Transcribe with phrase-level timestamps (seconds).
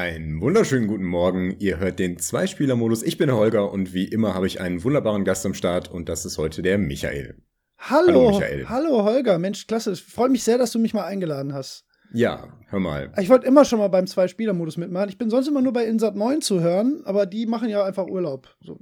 [0.00, 1.56] Einen wunderschönen guten Morgen.
[1.58, 3.02] Ihr hört den Zweispieler-Modus.
[3.02, 6.24] Ich bin Holger und wie immer habe ich einen wunderbaren Gast am Start und das
[6.24, 7.36] ist heute der Michael.
[7.76, 8.66] Hallo, hallo Michael.
[8.70, 9.38] Hallo Holger.
[9.38, 9.92] Mensch, klasse.
[9.92, 11.84] Ich freue mich sehr, dass du mich mal eingeladen hast.
[12.14, 13.12] Ja, hör mal.
[13.20, 15.10] Ich wollte immer schon mal beim Zwei-Spieler-Modus mitmachen.
[15.10, 18.06] Ich bin sonst immer nur bei Insat 9 zu hören, aber die machen ja einfach
[18.06, 18.48] Urlaub.
[18.62, 18.80] So.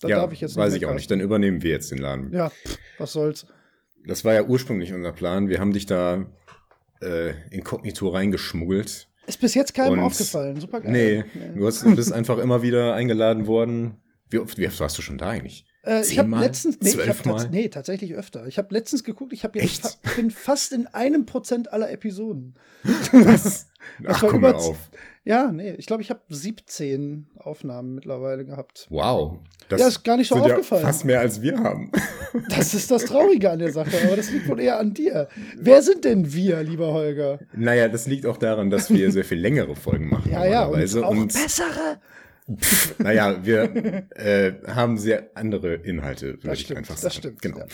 [0.00, 1.10] Da ja, darf ich jetzt nicht weiß ich auch nicht.
[1.10, 2.32] Dann übernehmen wir jetzt den Laden.
[2.32, 2.52] Ja,
[2.98, 3.48] was soll's.
[4.06, 5.48] Das war ja ursprünglich unser Plan.
[5.48, 6.24] Wir haben dich da
[7.02, 9.07] äh, inkognito reingeschmuggelt.
[9.28, 10.58] Ist bis jetzt keinem Und, aufgefallen.
[10.58, 11.26] Super geil.
[11.34, 11.54] Nee.
[11.54, 13.98] Du, hast, du bist einfach immer wieder eingeladen worden.
[14.30, 15.66] Wie oft, wie oft warst du schon da eigentlich?
[15.84, 18.46] Äh, ich habe letztens, nee, ich hab tats nee, tatsächlich öfter.
[18.46, 22.54] Ich habe letztens geguckt, ich habe jetzt fa bin fast in einem Prozent aller Episoden.
[23.12, 23.68] Was?
[24.06, 24.76] Ach, komm über, auf.
[25.24, 28.86] Ja, nee, ich glaube, ich habe 17 Aufnahmen mittlerweile gehabt.
[28.90, 29.38] Wow.
[29.68, 30.82] Das ja, ist gar nicht so aufgefallen.
[30.82, 31.92] Ja fast mehr als wir haben.
[32.50, 35.28] Das ist das Traurige an der Sache, aber das liegt wohl eher an dir.
[35.56, 37.38] Wer sind denn wir, lieber Holger?
[37.54, 40.30] Naja, das liegt auch daran, dass wir sehr viel längere Folgen machen.
[40.30, 41.98] Ja, ja, und auch und bessere.
[42.56, 47.08] Pff, naja, wir äh, haben sehr andere Inhalte, würde ich stimmt, einfach sagen.
[47.08, 47.42] Das stimmt.
[47.42, 47.58] Genau.
[47.58, 47.66] Ja.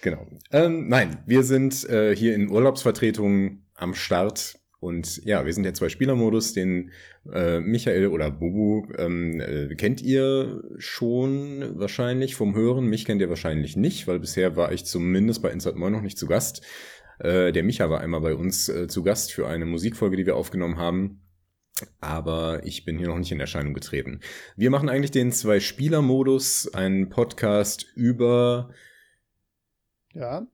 [0.00, 0.26] genau.
[0.52, 5.74] Ähm, nein, wir sind äh, hier in Urlaubsvertretung am Start und ja, wir sind der
[5.74, 6.90] Zwei-Spieler-Modus, den
[7.32, 12.86] äh, Michael oder Bubu ähm, äh, kennt ihr schon wahrscheinlich vom Hören.
[12.86, 16.18] Mich kennt ihr wahrscheinlich nicht, weil bisher war ich zumindest bei Inside Moin noch nicht
[16.18, 16.62] zu Gast.
[17.18, 20.36] Äh, der Micha war einmal bei uns äh, zu Gast für eine Musikfolge, die wir
[20.36, 21.23] aufgenommen haben
[22.00, 24.20] aber ich bin hier noch nicht in Erscheinung getreten.
[24.56, 28.70] Wir machen eigentlich den Zwei-Spieler-Modus, einen Podcast über
[30.14, 30.46] ja.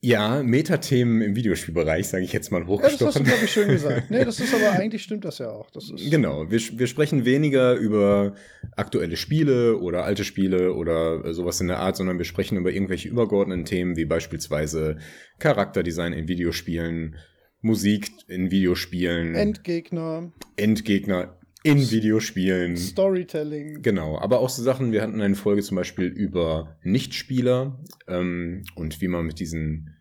[0.00, 2.98] ja, Metathemen im Videospielbereich, sage ich jetzt mal hochgestochen.
[3.00, 4.10] Ja, das hast du, glaube ich, schön gesagt.
[4.10, 5.70] Nee, das ist aber eigentlich stimmt das ja auch.
[5.70, 8.34] Das ist genau, wir, wir sprechen weniger über
[8.76, 13.08] aktuelle Spiele oder alte Spiele oder sowas in der Art, sondern wir sprechen über irgendwelche
[13.08, 14.98] übergeordneten Themen, wie beispielsweise
[15.38, 17.16] Charakterdesign in Videospielen,
[17.64, 19.34] Musik in Videospielen.
[19.34, 20.30] Endgegner.
[20.56, 22.76] Endgegner in Videospielen.
[22.76, 23.80] Storytelling.
[23.80, 29.00] Genau, aber auch so Sachen, wir hatten eine Folge zum Beispiel über Nichtspieler ähm, und
[29.00, 29.96] wie man mit diesen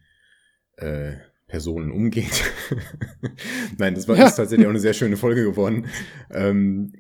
[0.76, 1.14] äh,
[1.48, 2.44] Personen umgeht.
[3.78, 4.30] Nein, das war ja.
[4.30, 5.88] tatsächlich auch eine sehr schöne Folge geworden.
[6.32, 6.92] Ähm,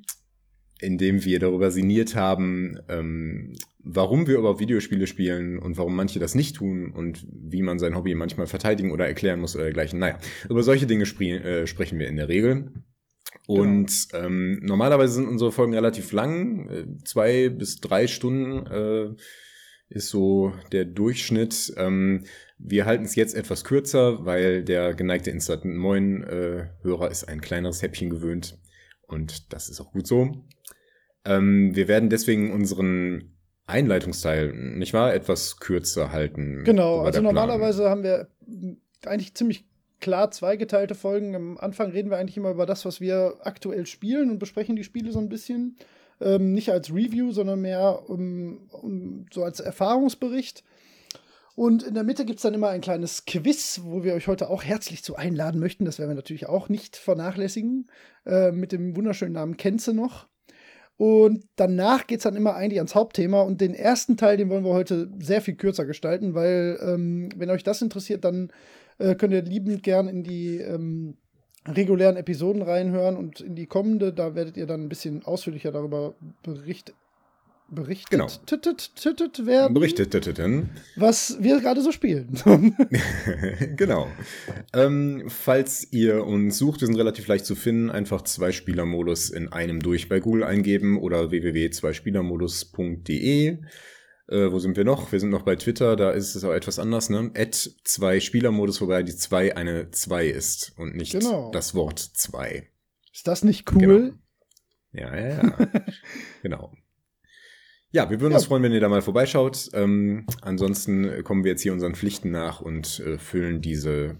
[0.83, 6.19] in dem wir darüber sinniert haben, ähm, warum wir über Videospiele spielen und warum manche
[6.19, 9.99] das nicht tun und wie man sein Hobby manchmal verteidigen oder erklären muss oder dergleichen.
[9.99, 12.71] Naja, über solche Dinge äh, sprechen wir in der Regel.
[13.47, 14.25] Und genau.
[14.25, 19.15] ähm, normalerweise sind unsere Folgen relativ lang, äh, zwei bis drei Stunden äh,
[19.89, 21.73] ist so der Durchschnitt.
[21.77, 22.25] Ähm,
[22.57, 27.41] wir halten es jetzt etwas kürzer, weil der geneigte Instant Moin äh, Hörer ist ein
[27.41, 28.57] kleineres Häppchen gewöhnt
[29.07, 30.45] und das ist auch gut so.
[31.25, 33.34] Ähm, wir werden deswegen unseren
[33.66, 36.63] Einleitungsteil, nicht wahr, etwas kürzer halten.
[36.63, 38.28] Genau, also normalerweise haben wir
[39.06, 39.66] eigentlich ziemlich
[40.00, 41.35] klar zweigeteilte Folgen.
[41.35, 44.83] Am Anfang reden wir eigentlich immer über das, was wir aktuell spielen und besprechen die
[44.83, 45.78] Spiele so ein bisschen.
[46.19, 50.63] Ähm, nicht als Review, sondern mehr um, um, so als Erfahrungsbericht.
[51.56, 54.50] Und in der Mitte gibt es dann immer ein kleines Quiz, wo wir euch heute
[54.50, 55.85] auch herzlich zu einladen möchten.
[55.85, 57.89] Das werden wir natürlich auch nicht vernachlässigen.
[58.25, 60.28] Äh, mit dem wunderschönen Namen Kenze noch.
[60.97, 63.41] Und danach geht es dann immer eigentlich ans Hauptthema.
[63.41, 67.49] Und den ersten Teil, den wollen wir heute sehr viel kürzer gestalten, weil, ähm, wenn
[67.49, 68.51] euch das interessiert, dann
[68.99, 71.17] äh, könnt ihr liebend gern in die ähm,
[71.67, 74.13] regulären Episoden reinhören und in die kommende.
[74.13, 76.93] Da werdet ihr dann ein bisschen ausführlicher darüber bericht
[77.73, 78.28] berichtet genau.
[79.45, 79.73] werden.
[79.73, 80.13] Berichtet
[80.95, 82.39] was wir gerade so spielen.
[83.75, 84.07] genau.
[84.73, 89.81] Ähm, falls ihr uns sucht, wir sind relativ leicht zu finden, einfach Zwei-Spieler-Modus in einem
[89.81, 93.57] durch bei Google eingeben oder www.zweispielermodus.de.
[94.28, 95.12] Äh, wo sind wir noch?
[95.12, 97.31] Wir sind noch bei Twitter, da ist es auch etwas anders, ne?
[97.35, 101.51] Add zwei Spielermodus, wobei die zwei eine zwei ist und nicht genau.
[101.51, 102.69] das Wort zwei.
[103.13, 103.79] Ist das nicht cool?
[103.79, 104.12] Genau.
[104.94, 105.67] Ja, ja, ja.
[106.41, 106.72] genau.
[107.93, 108.37] Ja, wir würden ja.
[108.39, 109.69] uns freuen, wenn ihr da mal vorbeischaut.
[109.73, 114.17] Ähm, ansonsten kommen wir jetzt hier unseren Pflichten nach und äh, füllen diese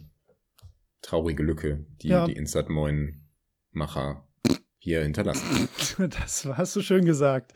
[1.01, 2.28] traurige Lücke, die ja.
[2.28, 3.23] die Insert Moin
[3.72, 4.28] Macher
[4.78, 5.68] hier hinterlassen.
[5.98, 7.53] Das hast du schön gesagt.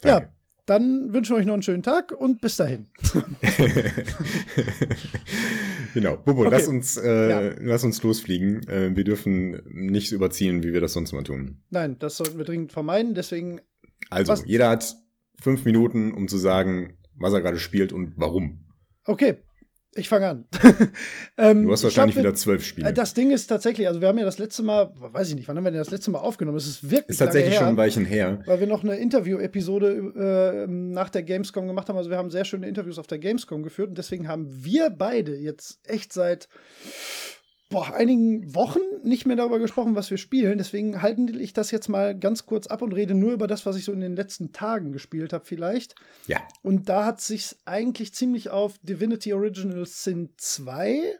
[0.00, 0.26] Danke.
[0.26, 0.32] Ja,
[0.64, 2.86] dann wünschen wir euch noch einen schönen Tag und bis dahin.
[5.92, 6.16] genau.
[6.16, 6.50] Bobo, okay.
[6.50, 7.54] lass, uns, äh, ja.
[7.60, 8.66] lass uns losfliegen.
[8.68, 11.62] Äh, wir dürfen nicht überziehen, wie wir das sonst mal tun.
[11.68, 13.14] Nein, das sollten wir dringend vermeiden.
[13.14, 13.60] Deswegen.
[14.08, 14.96] Also, jeder hat
[15.42, 18.64] fünf Minuten, um zu sagen, was er gerade spielt und warum.
[19.04, 19.38] Okay,
[19.94, 20.44] ich fange an.
[21.36, 22.88] ähm, du hast wahrscheinlich glaub, wieder zwölf Spiele.
[22.88, 25.48] Äh, das Ding ist tatsächlich, also wir haben ja das letzte Mal, weiß ich nicht,
[25.48, 26.56] wann haben wir denn das letzte Mal aufgenommen?
[26.56, 27.10] Es ist wirklich.
[27.10, 28.40] Ist tatsächlich schon ein Weilchen her.
[28.46, 31.98] Weil wir noch eine Interview-Episode äh, nach der Gamescom gemacht haben.
[31.98, 35.36] Also wir haben sehr schöne Interviews auf der Gamescom geführt und deswegen haben wir beide
[35.36, 36.48] jetzt echt seit
[37.72, 40.58] boah, einigen Wochen nicht mehr darüber gesprochen, was wir spielen.
[40.58, 43.76] Deswegen halte ich das jetzt mal ganz kurz ab und rede nur über das, was
[43.76, 45.94] ich so in den letzten Tagen gespielt habe, vielleicht.
[46.26, 46.40] Ja.
[46.62, 51.18] Und da hat sich eigentlich ziemlich auf Divinity Original Sin 2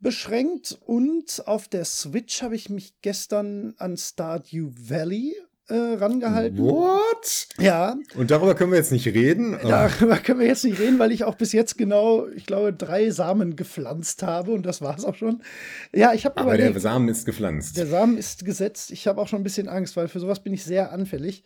[0.00, 5.36] beschränkt und auf der Switch habe ich mich gestern an Stardew Valley
[5.70, 6.58] äh, rangehalten.
[6.58, 7.48] What?
[7.58, 7.96] Ja.
[8.16, 9.56] Und darüber können wir jetzt nicht reden?
[9.62, 13.10] Darüber können wir jetzt nicht reden, weil ich auch bis jetzt genau, ich glaube, drei
[13.10, 15.42] Samen gepflanzt habe und das war es auch schon.
[15.94, 17.76] Ja, ich habe aber überlegt, der Samen ist gepflanzt.
[17.76, 18.90] Der Samen ist gesetzt.
[18.90, 21.44] Ich habe auch schon ein bisschen Angst, weil für sowas bin ich sehr anfällig.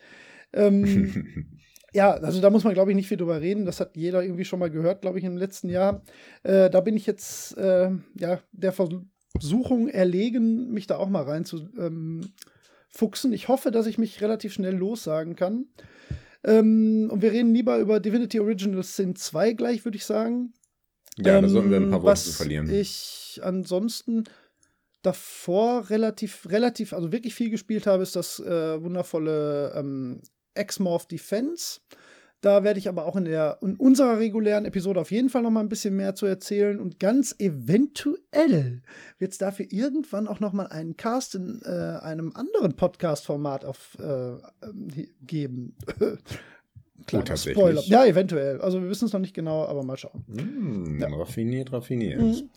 [0.53, 1.45] Ähm,
[1.93, 3.65] ja, also da muss man, glaube ich, nicht viel drüber reden.
[3.65, 6.01] Das hat jeder irgendwie schon mal gehört, glaube ich, im letzten Jahr.
[6.43, 11.45] Äh, da bin ich jetzt äh, ja der Versuchung erlegen, mich da auch mal rein
[11.45, 12.21] zu ähm,
[12.95, 13.33] fuchsen.
[13.33, 15.65] Ich hoffe, dass ich mich relativ schnell lossagen kann.
[16.43, 20.53] Ähm, und wir reden lieber über Divinity Original Sin 2 gleich, würde ich sagen.
[21.17, 22.69] Ja, da sollten wir ein paar Worte zu verlieren.
[22.69, 24.25] Ich ansonsten
[25.01, 30.21] davor relativ, relativ, also wirklich viel gespielt habe, ist das äh, wundervolle ähm,
[30.55, 31.79] X-Morph Defense.
[32.45, 35.49] Da werde ich aber auch in, der, in unserer regulären Episode auf jeden Fall noch
[35.49, 36.79] mal ein bisschen mehr zu erzählen.
[36.79, 38.83] Und ganz eventuell
[39.17, 43.65] wird es dafür irgendwann auch noch mal einen Cast in äh, einem anderen Podcast-Format
[43.97, 45.75] äh, geben.
[47.07, 47.81] Kleiner Spoiler.
[47.81, 48.61] Ja, eventuell.
[48.61, 50.23] Also wir wissen es noch nicht genau, aber mal schauen.
[50.27, 51.07] Mm, ja.
[51.07, 52.21] Raffiniert, raffiniert.
[52.21, 52.49] Mhm.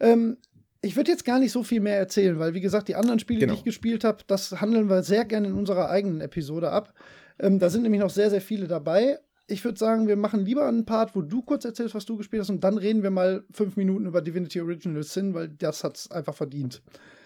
[0.00, 0.36] Ähm,
[0.82, 3.38] ich würde jetzt gar nicht so viel mehr erzählen, weil wie gesagt, die anderen Spiele,
[3.38, 3.52] genau.
[3.52, 6.94] die ich gespielt habe, das handeln wir sehr gerne in unserer eigenen Episode ab.
[7.38, 10.66] Ähm, da sind nämlich noch sehr, sehr viele dabei ich würde sagen, wir machen lieber
[10.66, 13.44] einen Part, wo du kurz erzählst, was du gespielt hast, und dann reden wir mal
[13.52, 16.82] fünf Minuten über Divinity Original Sin, weil das hat es einfach verdient.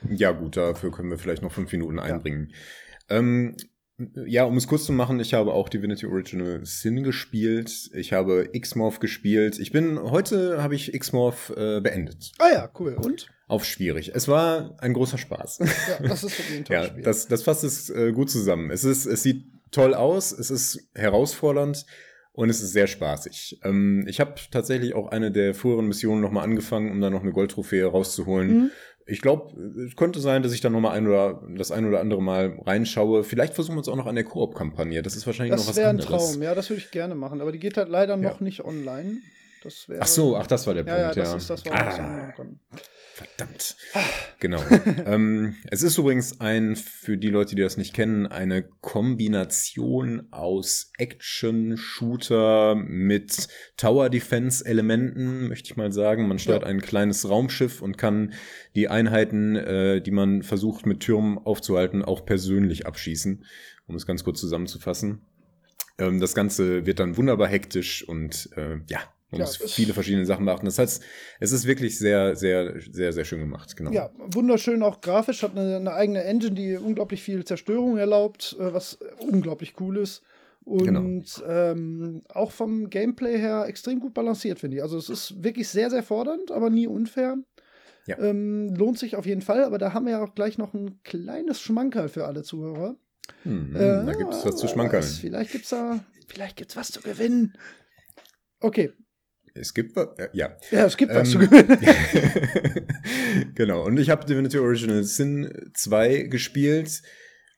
[0.09, 2.53] Ja, gut, dafür können wir vielleicht noch fünf Minuten einbringen.
[3.09, 3.19] Ja.
[3.19, 3.57] Ähm,
[4.25, 7.91] ja, um es kurz zu machen, ich habe auch Divinity Original Sin gespielt.
[7.93, 9.59] Ich habe X-Morph gespielt.
[9.59, 12.33] Ich bin, heute habe ich X-Morph äh, beendet.
[12.39, 12.95] Ah ja, cool.
[12.95, 13.29] Und?
[13.47, 14.13] Auf schwierig.
[14.15, 15.59] Es war ein großer Spaß.
[15.59, 17.03] Ja, das ist wirklich ein tolles ja, Spiel.
[17.03, 18.71] Das, das fasst es äh, gut zusammen.
[18.71, 21.85] Es ist, es sieht toll aus, es ist herausfordernd
[22.33, 23.61] und es ist sehr spaßig.
[23.65, 27.33] Ähm, ich habe tatsächlich auch eine der früheren Missionen nochmal angefangen, um da noch eine
[27.33, 28.49] Goldtrophäe rauszuholen.
[28.49, 28.71] Mhm.
[29.07, 32.23] Ich glaube, es könnte sein, dass ich da nochmal ein oder das ein oder andere
[32.23, 33.25] Mal reinschaue.
[33.25, 35.03] Vielleicht versuchen wir uns auch noch an der Koop-Kampagne.
[35.03, 36.07] Das ist wahrscheinlich das noch was anderes.
[36.07, 37.41] Das wäre ein Traum, ja, das würde ich gerne machen.
[37.41, 38.45] Aber die geht halt leider noch ja.
[38.45, 39.19] nicht online.
[39.65, 41.23] Das ach so, ach, das war der ja, Punkt, ja.
[41.25, 42.33] Das ist das, was ah.
[43.21, 43.77] Verdammt.
[44.39, 44.63] Genau.
[45.07, 50.91] ähm, es ist übrigens ein, für die Leute, die das nicht kennen, eine Kombination aus
[50.97, 56.29] Action-Shooter mit Tower-Defense-Elementen, möchte ich mal sagen.
[56.29, 56.69] Man steuert ja.
[56.69, 58.33] ein kleines Raumschiff und kann
[58.75, 63.45] die Einheiten, äh, die man versucht mit Türmen aufzuhalten, auch persönlich abschießen,
[63.87, 65.27] um es ganz kurz zusammenzufassen.
[65.99, 70.27] Ähm, das Ganze wird dann wunderbar hektisch und äh, ja, man ja, muss viele verschiedene
[70.27, 70.67] Sachen beachten.
[70.67, 71.03] Das heißt,
[71.39, 73.77] es ist wirklich sehr, sehr, sehr, sehr schön gemacht.
[73.77, 73.93] Genau.
[73.93, 78.73] Ja, wunderschön auch grafisch, hat eine, eine eigene Engine, die unglaublich viel Zerstörung erlaubt, äh,
[78.73, 80.23] was unglaublich cool ist.
[80.65, 81.49] Und genau.
[81.49, 84.83] ähm, auch vom Gameplay her extrem gut balanciert, finde ich.
[84.83, 87.39] Also es ist wirklich sehr, sehr fordernd, aber nie unfair.
[88.07, 88.19] Ja.
[88.19, 91.03] Ähm, lohnt sich auf jeden Fall, aber da haben wir ja auch gleich noch ein
[91.03, 92.97] kleines Schmankerl für alle Zuhörer.
[93.45, 95.03] Hm, äh, da gibt es was zu schmankerl.
[95.03, 97.55] Vielleicht gibt es da, vielleicht gibt's was zu gewinnen.
[98.61, 98.93] Okay,
[99.55, 100.57] es gibt was, äh, ja.
[100.71, 101.79] Ja, es gibt ähm, was zu gewinnen.
[103.55, 107.03] genau, und ich habe Divinity Original Sin 2 gespielt.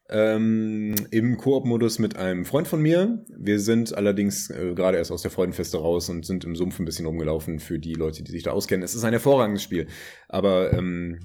[0.08, 3.24] Ähm, Im Koop-Modus mit einem Freund von mir.
[3.34, 6.84] Wir sind allerdings äh, gerade erst aus der Freudenfeste raus und sind im Sumpf ein
[6.84, 8.84] bisschen rumgelaufen für die Leute, die sich da auskennen.
[8.84, 9.86] Es ist ein hervorragendes Spiel,
[10.28, 11.20] aber ähm,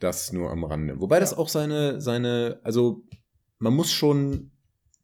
[0.00, 1.00] das nur am Rande.
[1.00, 1.20] Wobei ja.
[1.20, 3.04] das auch seine, seine, also
[3.58, 4.50] man muss schon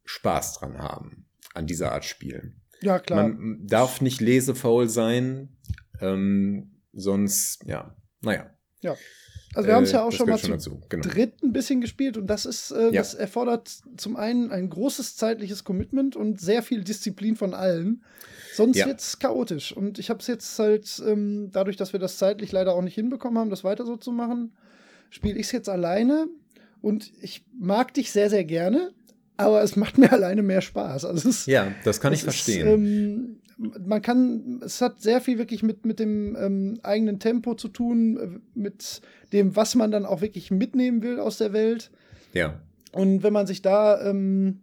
[0.05, 2.55] Spaß dran haben an dieser Art Spiel.
[2.83, 3.29] Ja, klar.
[3.29, 5.49] Man darf nicht lesefaul sein,
[6.01, 8.49] ähm, sonst, ja, naja.
[8.81, 8.95] Ja.
[9.55, 11.03] Also wir haben es ja auch äh, schon mal schon zu genau.
[11.03, 12.91] dritt ein bisschen gespielt und das ist, äh, ja.
[12.91, 18.03] das erfordert zum einen ein großes zeitliches Commitment und sehr viel Disziplin von allen.
[18.55, 18.87] Sonst ja.
[18.87, 19.75] wird es chaotisch.
[19.75, 22.95] Und ich habe es jetzt halt, ähm, dadurch, dass wir das zeitlich leider auch nicht
[22.95, 24.55] hinbekommen haben, das weiter so zu machen,
[25.09, 26.27] spiele ich es jetzt alleine.
[26.81, 28.91] Und ich mag dich sehr, sehr gerne
[29.37, 31.05] aber es macht mir alleine mehr Spaß.
[31.05, 32.67] Also ist, ja, das kann ich verstehen.
[32.67, 33.39] Ist, ähm,
[33.85, 38.17] man kann, es hat sehr viel wirklich mit, mit dem ähm, eigenen Tempo zu tun,
[38.17, 41.91] äh, mit dem, was man dann auch wirklich mitnehmen will aus der Welt.
[42.33, 42.59] Ja.
[42.91, 44.61] Und wenn man sich da, ähm,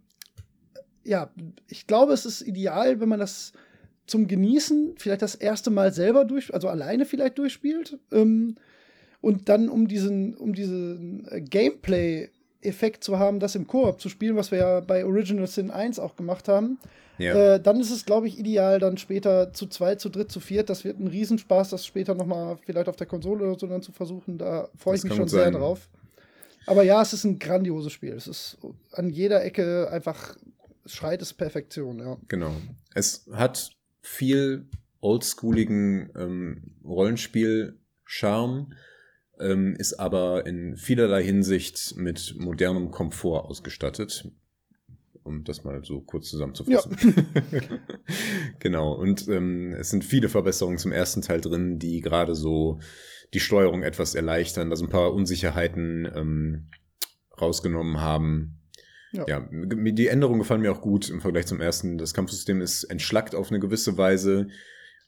[1.03, 1.31] ja,
[1.67, 3.53] ich glaube, es ist ideal, wenn man das
[4.07, 7.97] zum Genießen vielleicht das erste Mal selber durch, also alleine vielleicht durchspielt.
[8.11, 8.55] Ähm,
[9.21, 12.29] und dann um diesen, um diesen äh, Gameplay
[12.61, 15.99] Effekt zu haben, das im Koop zu spielen, was wir ja bei Original Sin 1
[15.99, 16.79] auch gemacht haben.
[17.17, 17.55] Ja.
[17.55, 20.69] Äh, dann ist es, glaube ich, ideal, dann später zu zweit, zu dritt, zu viert.
[20.69, 23.91] Das wird ein Riesenspaß, das später nochmal vielleicht auf der Konsole oder so dann zu
[23.91, 24.37] versuchen.
[24.37, 25.89] Da freue ich mich schon sehr drauf.
[26.65, 28.13] Aber ja, es ist ein grandioses Spiel.
[28.13, 28.57] Es ist
[28.91, 30.35] an jeder Ecke einfach,
[30.85, 32.17] schreit es Perfektion, ja.
[32.27, 32.53] Genau.
[32.93, 34.67] Es hat viel
[34.99, 38.73] oldschooligen ähm, Rollenspiel-Charme,
[39.41, 44.29] ähm, ist aber in vielerlei Hinsicht mit modernem Komfort ausgestattet.
[45.23, 46.97] Um das mal so kurz zusammenzufassen.
[47.51, 47.61] Ja.
[48.59, 48.93] genau.
[48.93, 52.79] Und ähm, es sind viele Verbesserungen zum ersten Teil drin, die gerade so
[53.33, 56.69] die Steuerung etwas erleichtern, da so ein paar Unsicherheiten ähm,
[57.39, 58.57] rausgenommen haben.
[59.13, 59.25] Ja.
[59.27, 61.97] ja, die Änderungen gefallen mir auch gut im Vergleich zum ersten.
[61.97, 64.47] Das Kampfsystem ist entschlackt auf eine gewisse Weise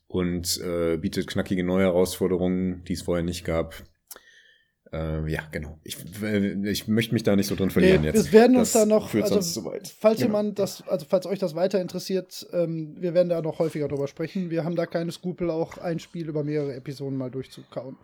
[0.07, 3.83] und äh, bietet knackige neue Herausforderungen, die es vorher nicht gab.
[4.93, 5.79] Äh, ja, genau.
[5.83, 5.97] Ich,
[6.63, 8.31] ich möchte mich da nicht so drin verlieren nee, jetzt.
[8.31, 10.27] Wir werden uns da noch, also, falls genau.
[10.27, 14.07] jemand das, also falls euch das weiter interessiert, ähm, wir werden da noch häufiger drüber
[14.07, 14.51] sprechen.
[14.51, 17.97] Wir haben da keine Skrupel, auch ein Spiel über mehrere Episoden mal durchzukauen.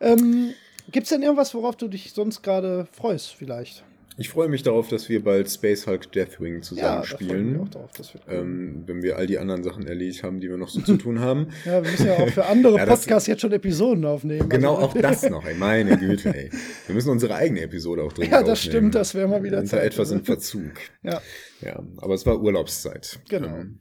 [0.00, 0.54] Ähm,
[0.90, 3.84] Gibt es denn irgendwas, worauf du dich sonst gerade freust, vielleicht?
[4.16, 7.68] Ich freue mich darauf, dass wir bald Space Hulk Deathwing zusammen ja, spielen.
[7.68, 7.90] Drauf,
[8.28, 11.18] ähm, wenn wir all die anderen Sachen erledigt haben, die wir noch so zu tun
[11.18, 11.48] haben.
[11.64, 14.48] Ja, wir müssen ja auch für andere ja, Podcasts jetzt schon Episoden aufnehmen.
[14.48, 14.88] Genau, also.
[14.88, 16.50] auch das noch, ey, meine Güte, ey.
[16.86, 18.72] Wir müssen unsere eigene Episode auch drin Ja, das aufnehmen.
[18.72, 19.82] stimmt, das wäre mal wieder Zeit.
[19.84, 20.72] etwas in Verzug.
[21.02, 21.20] ja.
[21.60, 23.18] Ja, aber es war Urlaubszeit.
[23.28, 23.48] Genau.
[23.56, 23.80] Ähm,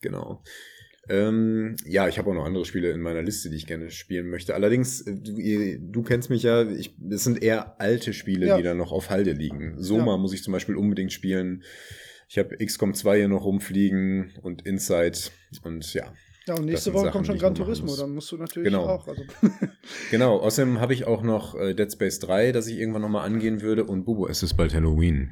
[0.00, 0.42] genau.
[1.08, 4.28] Ähm, ja, ich habe auch noch andere Spiele in meiner Liste, die ich gerne spielen
[4.28, 4.54] möchte.
[4.54, 8.56] Allerdings, äh, du, du kennst mich ja, ich, es sind eher alte Spiele, ja.
[8.56, 9.74] die da noch auf Halde liegen.
[9.82, 10.16] Soma ja.
[10.16, 11.62] muss ich zum Beispiel unbedingt spielen.
[12.28, 15.18] Ich habe XCOM 2 hier noch rumfliegen und Inside
[15.62, 16.12] und ja.
[16.46, 18.84] Ja, und nächste Woche Sachen, kommt schon Gran Turismo, dann musst du natürlich genau.
[18.84, 19.08] auch.
[19.08, 19.22] Also.
[20.10, 23.62] genau, außerdem habe ich auch noch äh, Dead Space 3, das ich irgendwann nochmal angehen
[23.62, 25.30] würde und Bubo, es ist bald Halloween.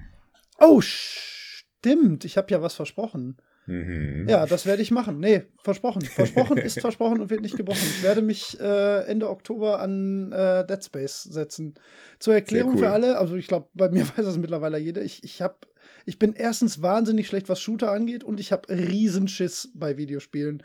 [0.59, 3.37] Oh, stimmt, ich habe ja was versprochen.
[3.67, 4.27] Mhm.
[4.29, 5.21] Ja, das werde ich machen.
[5.21, 6.03] Nee, versprochen.
[6.03, 7.83] Versprochen ist versprochen und wird nicht gebrochen.
[7.83, 11.75] Ich werde mich äh, Ende Oktober an äh, Dead Space setzen.
[12.19, 12.79] Zur Erklärung cool.
[12.79, 15.03] für alle, also ich glaube, bei mir weiß das mittlerweile jeder.
[15.03, 15.57] Ich, ich habe
[16.05, 20.63] ich bin erstens wahnsinnig schlecht, was Shooter angeht, und ich habe Riesenschiss bei Videospielen.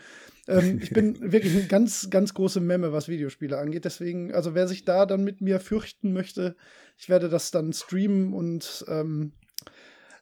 [0.47, 3.85] Ähm, ich bin wirklich eine ganz, ganz große Memme, was Videospiele angeht.
[3.85, 6.55] Deswegen, also wer sich da dann mit mir fürchten möchte,
[6.97, 9.33] ich werde das dann streamen und ähm,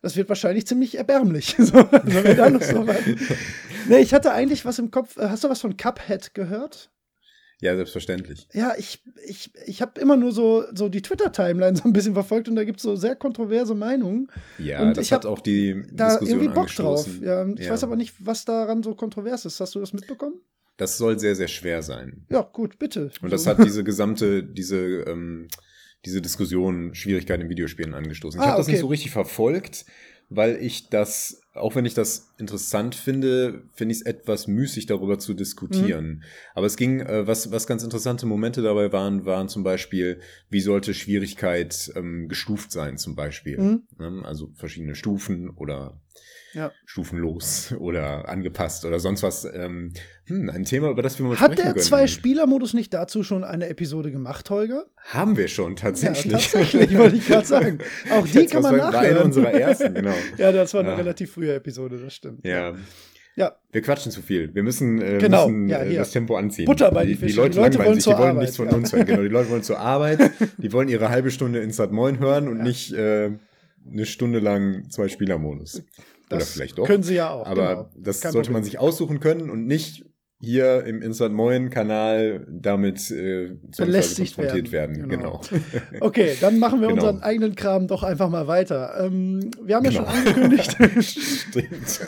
[0.06, 1.56] das wird wahrscheinlich ziemlich erbärmlich.
[1.58, 2.86] so, also so.
[3.88, 5.18] Nee, ich hatte eigentlich was im Kopf.
[5.18, 6.92] Äh, hast du was von Cuphead gehört?
[7.60, 8.48] Ja, selbstverständlich.
[8.54, 12.48] Ja, ich, ich, ich habe immer nur so, so die Twitter-Timeline so ein bisschen verfolgt
[12.48, 14.28] und da gibt es so sehr kontroverse Meinungen.
[14.60, 17.08] Ja, und das hat auch die da Diskussion irgendwie Bock drauf.
[17.22, 17.72] Ja, ich ja.
[17.72, 19.60] weiß aber nicht, was daran so kontrovers ist.
[19.60, 20.36] Hast du das mitbekommen?
[20.78, 22.28] Das soll sehr, sehr schwer sein.
[22.30, 23.10] Ja, gut, bitte.
[23.22, 25.48] Und das hat diese gesamte, diese ähm,
[26.06, 28.40] diese Diskussion Schwierigkeiten in Videospielen angestoßen.
[28.40, 28.74] Ich ah, habe das okay.
[28.74, 29.86] nicht so richtig verfolgt,
[30.30, 35.20] weil ich das, auch wenn ich das interessant finde, finde ich es etwas müßig, darüber
[35.20, 36.08] zu diskutieren.
[36.08, 36.24] Mhm.
[36.56, 40.20] Aber es ging, äh, was, was ganz interessante Momente dabei waren, waren zum Beispiel,
[40.50, 43.60] wie sollte Schwierigkeit ähm, gestuft sein, zum Beispiel.
[43.60, 43.84] Mhm.
[43.98, 44.22] Ne?
[44.26, 46.02] Also verschiedene Stufen oder
[46.56, 46.72] ja.
[46.86, 49.46] stufenlos oder angepasst oder sonst was.
[49.46, 49.94] Ähm,
[50.26, 53.68] hm, ein Thema, über das wir mal Hat sprechen der Zwei-Spieler-Modus nicht dazu schon eine
[53.68, 54.86] Episode gemacht, Holger?
[54.98, 56.32] Haben wir schon, tatsächlich.
[56.32, 57.78] Ja, tatsächlich, wollte ich gerade sagen.
[58.12, 59.06] Auch die kann man nachhören.
[59.06, 60.16] Eine unserer ersten, genau.
[60.38, 60.96] ja, das war eine ja.
[60.96, 62.46] relativ frühe Episode, das stimmt.
[62.46, 62.74] Ja.
[63.36, 63.54] Ja.
[63.72, 64.56] Wir quatschen zu viel.
[64.56, 65.50] Wir müssen, äh, genau.
[65.50, 66.66] müssen ja, äh, das Tempo anziehen.
[66.66, 68.76] Butter bei die, die, Leute, die Leute wollen sich, die wollen Arbeit, nichts von ja.
[68.76, 69.06] uns hören.
[69.06, 72.64] Genau, die Leute wollen zur Arbeit, die wollen ihre halbe Stunde Instant Moin hören und
[72.64, 73.32] nicht äh,
[73.92, 75.84] eine Stunde lang zwei Spielermodus.
[76.30, 76.88] Das Oder vielleicht doch.
[76.88, 77.46] Können sie ja auch.
[77.46, 77.90] Aber genau.
[77.96, 78.62] das Kein sollte Problem.
[78.62, 80.06] man sich aussuchen können und nicht
[80.40, 84.98] hier im Instant Moin Kanal damit äh, belästigt konfrontiert werden.
[84.98, 85.10] werden.
[85.10, 85.42] Genau.
[85.50, 85.64] genau.
[86.02, 87.02] okay, dann machen wir genau.
[87.02, 88.96] unseren eigenen Kram doch einfach mal weiter.
[89.00, 90.04] Ähm, wir haben genau.
[90.04, 90.78] ja schon angekündigt.
[91.02, 92.02] Stimmt.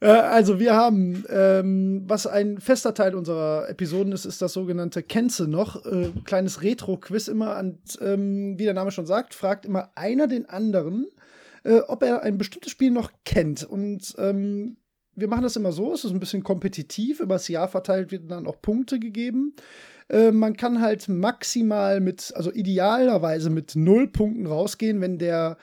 [0.00, 5.02] Äh, also wir haben, ähm, was ein fester Teil unserer Episoden ist, ist das sogenannte
[5.02, 5.84] Kenze noch.
[5.84, 7.58] Äh, kleines Retro-Quiz immer.
[7.58, 11.06] Und ähm, wie der Name schon sagt, fragt immer einer den anderen,
[11.68, 13.62] äh, ob er ein bestimmtes Spiel noch kennt.
[13.62, 14.78] Und ähm,
[15.14, 18.28] wir machen das immer so, es ist ein bisschen kompetitiv, über das Jahr verteilt werden
[18.28, 19.54] dann auch Punkte gegeben.
[20.08, 25.58] Äh, man kann halt maximal mit, also idealerweise mit null Punkten rausgehen, wenn der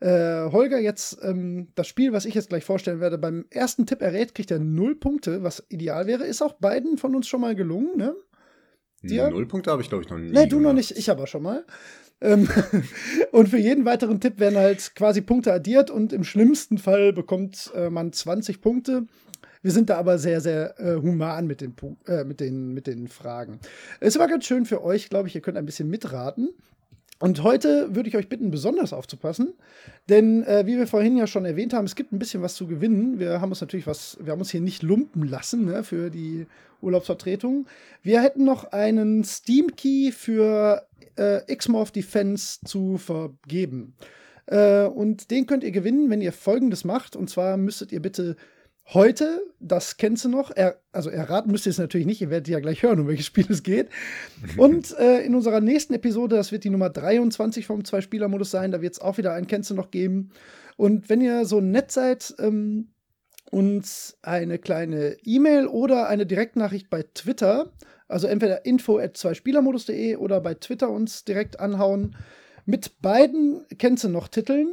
[0.00, 4.00] äh, Holger jetzt ähm, das Spiel, was ich jetzt gleich vorstellen werde, beim ersten Tipp
[4.00, 6.24] errät, kriegt er null Punkte, was ideal wäre.
[6.24, 8.14] Ist auch beiden von uns schon mal gelungen, ne?
[9.02, 9.28] Dir?
[9.28, 10.30] Null Punkte habe ich, glaube ich, noch nie.
[10.30, 10.62] Nee, du gemacht.
[10.62, 11.66] noch nicht, ich aber schon mal.
[12.20, 12.48] Ähm,
[13.32, 17.72] und für jeden weiteren Tipp werden halt quasi Punkte addiert und im schlimmsten Fall bekommt
[17.74, 19.06] äh, man 20 Punkte.
[19.62, 21.74] Wir sind da aber sehr, sehr äh, human mit den,
[22.06, 23.60] äh, mit, den, mit den Fragen.
[24.00, 26.50] Es war ganz schön für euch, glaube ich, ihr könnt ein bisschen mitraten.
[27.20, 29.52] Und heute würde ich euch bitten, besonders aufzupassen,
[30.08, 32.66] denn äh, wie wir vorhin ja schon erwähnt haben, es gibt ein bisschen was zu
[32.66, 33.18] gewinnen.
[33.18, 36.46] Wir haben uns natürlich was, wir haben uns hier nicht lumpen lassen ne, für die
[36.80, 37.66] Urlaubsvertretung.
[38.02, 40.86] Wir hätten noch einen Steam Key für
[41.16, 43.94] äh, Xmorph Defense zu vergeben.
[44.46, 47.16] Äh, und den könnt ihr gewinnen, wenn ihr folgendes macht.
[47.16, 48.36] Und zwar müsstet ihr bitte
[48.86, 52.48] Heute, das kennst du noch, er, also erraten müsst ihr es natürlich nicht, ihr werdet
[52.48, 53.88] ja gleich hören, um welches Spiel es geht.
[54.56, 58.82] Und äh, in unserer nächsten Episode, das wird die Nummer 23 vom Zwei-Spieler-Modus sein, da
[58.82, 60.32] wird es auch wieder ein Kennst du noch geben.
[60.76, 62.88] Und wenn ihr so nett seid, ähm,
[63.50, 67.72] uns eine kleine E-Mail oder eine Direktnachricht bei Twitter,
[68.08, 72.16] also entweder info at zweispielermodus.de oder bei Twitter uns direkt anhauen,
[72.66, 74.72] mit beiden kennst du noch Titeln.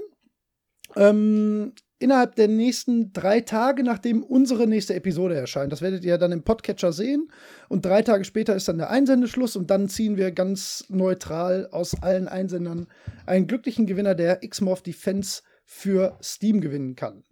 [0.95, 5.71] Ähm, innerhalb der nächsten drei Tage, nachdem unsere nächste Episode erscheint.
[5.71, 7.31] Das werdet ihr dann im Podcatcher sehen.
[7.69, 12.01] Und drei Tage später ist dann der Einsendeschluss und dann ziehen wir ganz neutral aus
[12.01, 12.87] allen Einsendern
[13.25, 17.23] einen glücklichen Gewinner, der Xmorph Defense für Steam gewinnen kann.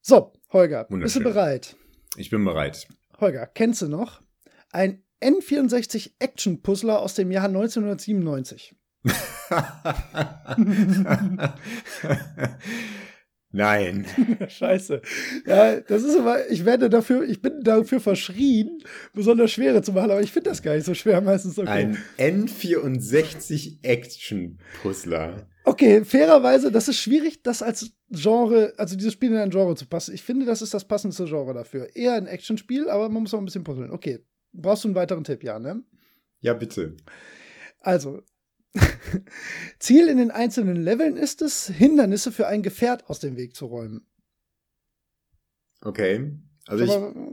[0.00, 1.76] So, Holger, bist du bereit?
[2.16, 2.88] Ich bin bereit.
[3.20, 4.22] Holger, kennst du noch?
[4.70, 8.74] Ein N64 Action Puzzler aus dem Jahr 1997.
[13.50, 14.04] Nein.
[14.48, 15.00] Scheiße.
[15.46, 18.82] Ja, das ist aber, ich werde dafür, ich bin dafür verschrien,
[19.14, 21.58] besonders schwere zu machen, aber ich finde das gar nicht so schwer meistens.
[21.58, 21.94] Okay.
[22.18, 25.46] Ein N64 Action Puzzler.
[25.64, 29.86] Okay, fairerweise, das ist schwierig, das als Genre, also dieses Spiel in ein Genre zu
[29.86, 30.14] passen.
[30.14, 31.94] Ich finde, das ist das passendste Genre dafür.
[31.94, 33.90] Eher ein Actionspiel, aber man muss auch ein bisschen puzzeln.
[33.90, 34.20] Okay.
[34.52, 35.82] Brauchst du einen weiteren Tipp, ja, ne?
[36.40, 36.96] Ja, bitte.
[37.80, 38.22] Also,
[39.78, 43.66] Ziel in den einzelnen Leveln ist es, Hindernisse für ein Gefährt aus dem Weg zu
[43.66, 44.06] räumen.
[45.80, 46.32] Okay.
[46.66, 46.84] Also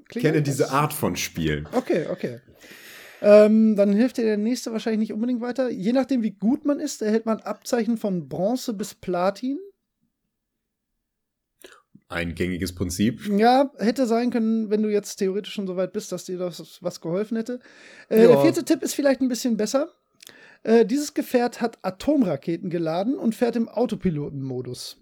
[0.10, 1.66] ich kenne diese Art von Spiel.
[1.74, 2.40] Okay, okay.
[3.22, 5.70] Ähm, dann hilft dir der nächste wahrscheinlich nicht unbedingt weiter.
[5.70, 9.58] Je nachdem, wie gut man ist, erhält man Abzeichen von Bronze bis Platin.
[12.08, 13.28] Ein gängiges Prinzip.
[13.28, 16.78] Ja, hätte sein können, wenn du jetzt theoretisch schon so weit bist, dass dir das
[16.82, 17.60] was geholfen hätte.
[18.10, 19.90] Äh, der vierte Tipp ist vielleicht ein bisschen besser.
[20.66, 24.98] Äh, dieses Gefährt hat Atomraketen geladen und fährt im Autopilotenmodus.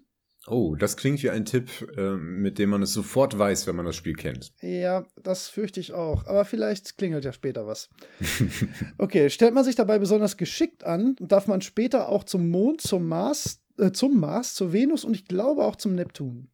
[0.46, 3.86] Oh, das klingt wie ein Tipp, äh, mit dem man es sofort weiß, wenn man
[3.86, 4.52] das Spiel kennt.
[4.60, 6.26] Ja, das fürchte ich auch.
[6.26, 7.88] Aber vielleicht klingelt ja später was.
[8.98, 13.08] okay, stellt man sich dabei besonders geschickt an, darf man später auch zum Mond, zum
[13.08, 16.48] Mars, äh, zum Mars, zur Venus und ich glaube auch zum Neptun.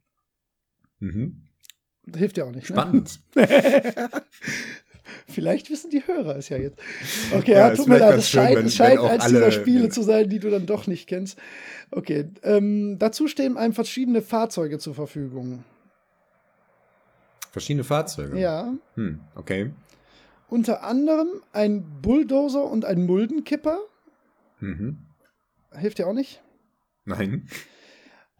[1.01, 1.49] Mhm.
[2.14, 2.70] Hilft ja auch nicht.
[2.70, 2.77] Ne?
[2.77, 3.20] Spannend.
[3.35, 4.09] Ne?
[5.31, 6.79] Vielleicht wissen die Hörer es ja jetzt.
[7.33, 10.29] Okay, ja, ja tut mir leid, es scheint, wenn, scheint eins dieser Spiele zu sein,
[10.29, 11.38] die du dann doch nicht kennst.
[11.90, 15.64] Okay, ähm, dazu stehen einem verschiedene Fahrzeuge zur Verfügung.
[17.53, 18.38] Verschiedene Fahrzeuge?
[18.38, 18.73] Ja.
[18.95, 19.71] Hm, okay.
[20.49, 23.79] Unter anderem ein Bulldozer und ein Muldenkipper.
[24.61, 24.99] Mhm.
[25.77, 26.43] Hilft dir auch nicht?
[27.05, 27.49] Nein.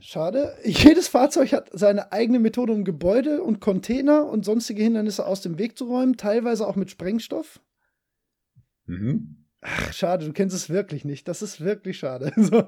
[0.01, 0.57] Schade.
[0.65, 5.59] Jedes Fahrzeug hat seine eigene Methode, um Gebäude und Container und sonstige Hindernisse aus dem
[5.59, 7.61] Weg zu räumen, teilweise auch mit Sprengstoff.
[8.87, 9.37] Mhm.
[9.61, 11.29] Ach, schade, du kennst es wirklich nicht.
[11.29, 12.33] Das ist wirklich schade.
[12.41, 12.65] So.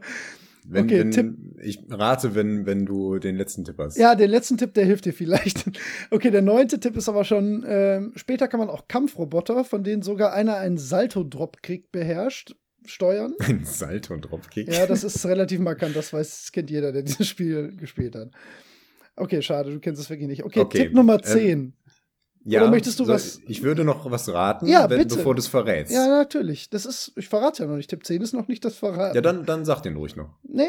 [0.64, 1.34] Wenn, okay, wenn, Tipp.
[1.60, 3.96] Ich rate, wenn, wenn du den letzten Tipp hast.
[3.96, 5.64] Ja, den letzten Tipp, der hilft dir vielleicht.
[6.12, 10.02] Okay, der neunte Tipp ist aber schon, äh, später kann man auch Kampfroboter, von denen
[10.02, 13.34] sogar einer einen Salto-Drop kriegt, beherrscht steuern.
[13.40, 14.72] Ein Salto- und Dropkick.
[14.72, 15.96] Ja, das ist relativ markant.
[15.96, 18.30] Das weiß, das kennt jeder, der dieses Spiel gespielt hat.
[19.16, 20.44] Okay, schade, du kennst es wirklich nicht.
[20.44, 20.78] Okay, okay.
[20.84, 21.48] Tipp Nummer 10.
[21.48, 21.72] Ähm,
[22.44, 23.40] ja, Oder möchtest du was?
[23.46, 25.92] Ich würde noch was raten, ja, wenn, bevor du es verrätst.
[25.92, 26.70] Ja, natürlich.
[26.70, 27.88] Das ist, ich verrate ja noch nicht.
[27.88, 29.14] Tipp 10 ist noch nicht das Verrat.
[29.14, 30.38] Ja, dann, dann sag den ruhig noch.
[30.42, 30.64] Nee,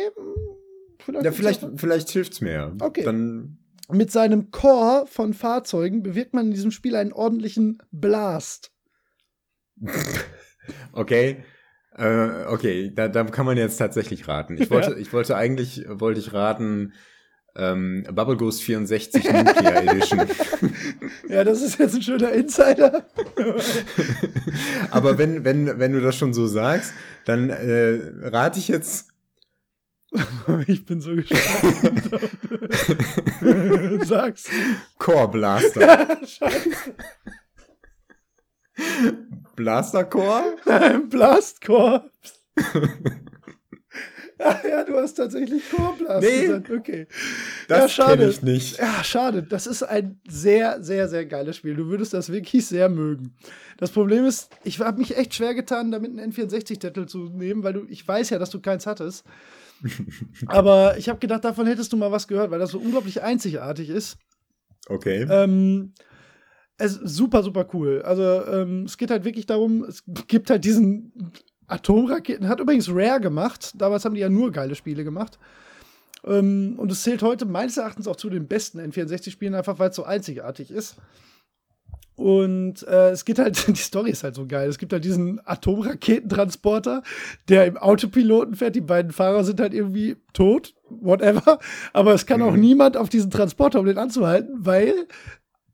[0.99, 1.25] vielleicht.
[1.25, 2.75] Ja, vielleicht, vielleicht hilft es mir.
[2.79, 3.03] Okay.
[3.03, 3.57] Dann
[3.89, 8.71] Mit seinem Core von Fahrzeugen bewirkt man in diesem Spiel einen ordentlichen Blast.
[10.91, 11.43] okay.
[11.97, 14.57] Äh, okay, da, da kann man jetzt tatsächlich raten.
[14.59, 14.97] Ich wollte, ja.
[14.97, 16.93] ich wollte eigentlich, wollte ich raten,
[17.55, 20.21] ähm, Bubble Ghost 64 Nuclear Edition.
[21.29, 23.05] Ja, das ist jetzt ein schöner Insider.
[24.89, 26.93] Aber wenn, wenn, wenn du das schon so sagst,
[27.25, 29.09] dann äh, rate ich jetzt.
[30.67, 31.41] Ich bin so gespannt.
[34.05, 34.47] Sag's.
[34.99, 36.19] Core Blaster.
[36.23, 36.93] Scheiße.
[39.55, 40.55] Blastercore?
[40.65, 42.09] Nein, Blastcore.
[44.39, 46.69] Ach ja, du hast tatsächlich Core Blast nee, gesagt.
[46.69, 47.07] Okay.
[47.67, 48.77] Das ja, kenne ich nicht.
[48.77, 49.43] Ja, schade.
[49.43, 51.75] Das ist ein sehr, sehr, sehr geiles Spiel.
[51.75, 53.35] Du würdest das wirklich sehr mögen.
[53.77, 57.73] Das Problem ist, ich habe mich echt schwer getan, damit einen N64-Titel zu nehmen, weil
[57.73, 59.23] du, ich weiß ja, dass du keins hattest.
[60.47, 63.89] Aber ich habe gedacht, davon hättest du mal was gehört, weil das so unglaublich einzigartig
[63.89, 64.17] ist.
[64.87, 65.25] Okay.
[65.29, 65.93] Ähm,
[66.77, 68.01] es ist super, super cool.
[68.03, 71.31] Also ähm, es geht halt wirklich darum, es gibt halt diesen
[71.67, 72.47] Atomraketen.
[72.47, 73.73] Hat übrigens Rare gemacht.
[73.75, 75.39] Damals haben die ja nur geile Spiele gemacht.
[76.25, 79.95] Ähm, und es zählt heute meines Erachtens auch zu den besten N64-Spielen, einfach weil es
[79.95, 80.97] so einzigartig ist.
[82.15, 84.69] Und äh, es geht halt, die Story ist halt so geil.
[84.69, 87.03] Es gibt halt diesen Atomraketentransporter,
[87.49, 88.75] der im Autopiloten fährt.
[88.75, 91.59] Die beiden Fahrer sind halt irgendwie tot, whatever.
[91.91, 92.47] Aber es kann mhm.
[92.47, 95.07] auch niemand auf diesen Transporter, um den anzuhalten, weil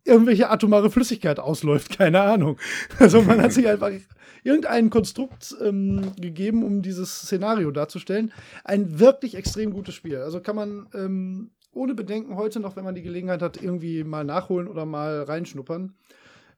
[0.10, 1.90] irgendwelche atomare Flüssigkeit ausläuft.
[1.98, 2.58] Keine Ahnung.
[2.98, 3.92] Also man hat sich einfach
[4.44, 8.32] irgendein Konstrukt ähm, gegeben, um dieses Szenario darzustellen.
[8.64, 10.18] Ein wirklich extrem gutes Spiel.
[10.18, 14.24] Also kann man ähm, ohne Bedenken heute noch, wenn man die Gelegenheit hat, irgendwie mal
[14.24, 15.94] nachholen oder mal reinschnuppern.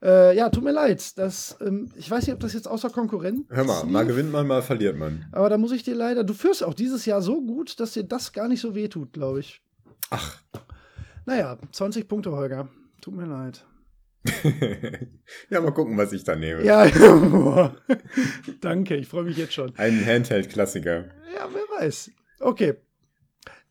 [0.03, 1.17] Äh, ja, tut mir leid.
[1.17, 3.45] Das, ähm, ich weiß nicht, ob das jetzt außer Konkurrenz.
[3.49, 5.25] Hör mal, mal gewinnt man, mal verliert man.
[5.31, 6.23] Aber da muss ich dir leider.
[6.23, 9.13] Du führst auch dieses Jahr so gut, dass dir das gar nicht so weh tut,
[9.13, 9.61] glaube ich.
[10.09, 10.41] Ach.
[11.25, 12.67] Naja, 20 Punkte, Holger.
[13.01, 13.65] Tut mir leid.
[15.49, 16.63] ja, mal gucken, was ich da nehme.
[16.63, 16.85] Ja,
[18.61, 19.73] danke, ich freue mich jetzt schon.
[19.77, 21.05] Ein Handheld-Klassiker.
[21.33, 22.11] Ja, wer weiß.
[22.39, 22.75] Okay.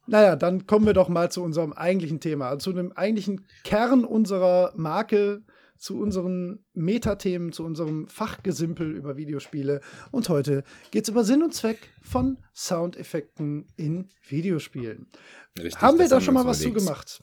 [0.06, 4.04] Naja, dann kommen wir doch mal zu unserem eigentlichen Thema, also zu dem eigentlichen Kern
[4.04, 5.42] unserer Marke,
[5.78, 9.80] zu unseren Metathemen, zu unserem Fachgesimpel über Videospiele.
[10.10, 15.06] Und heute geht es über Sinn und Zweck von Soundeffekten in Videospielen.
[15.56, 17.22] Richtig, haben wir da schon mal was zu gemacht?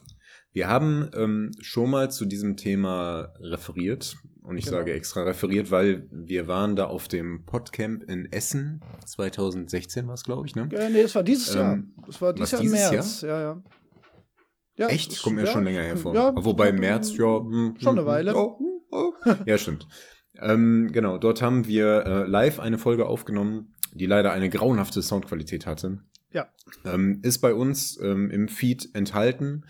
[0.52, 4.16] Wir haben ähm, schon mal zu diesem Thema referiert.
[4.42, 4.78] Und ich genau.
[4.78, 8.80] sage extra referiert, weil wir waren da auf dem Podcamp in Essen.
[9.04, 10.68] 2016 war es, glaube ich, ne?
[10.72, 11.78] Ja, nee, das war dieses ähm, Jahr.
[12.06, 13.20] Das war dieses Jahr im März.
[13.20, 13.30] Jahr?
[13.30, 13.62] Ja, ja.
[14.78, 15.22] Ja, Echt?
[15.22, 16.14] Kommt mir ja, schon länger hervor.
[16.14, 17.40] Ja, Wobei im März, ja.
[17.40, 18.06] Hm, hm, schon eine.
[18.06, 18.34] Weile.
[18.34, 18.58] Oh,
[18.90, 19.12] oh.
[19.44, 19.86] ja, stimmt.
[20.40, 25.66] Ähm, genau, dort haben wir äh, live eine Folge aufgenommen, die leider eine grauenhafte Soundqualität
[25.66, 25.98] hatte.
[26.32, 26.48] Ja.
[26.84, 29.64] Ähm, ist bei uns ähm, im Feed enthalten.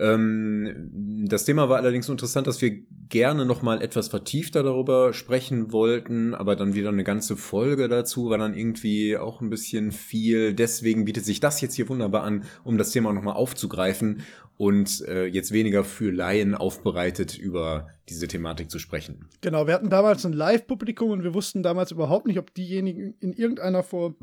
[0.00, 5.12] Ähm, das Thema war allerdings so interessant, dass wir gerne noch mal etwas vertiefter darüber
[5.12, 9.92] sprechen wollten, aber dann wieder eine ganze Folge dazu war dann irgendwie auch ein bisschen
[9.92, 10.54] viel.
[10.54, 14.22] Deswegen bietet sich das jetzt hier wunderbar an, um das Thema noch mal aufzugreifen
[14.56, 19.28] und äh, jetzt weniger für Laien aufbereitet über diese Thematik zu sprechen.
[19.42, 23.34] Genau, wir hatten damals ein Live-Publikum und wir wussten damals überhaupt nicht, ob diejenigen in
[23.34, 24.16] irgendeiner Form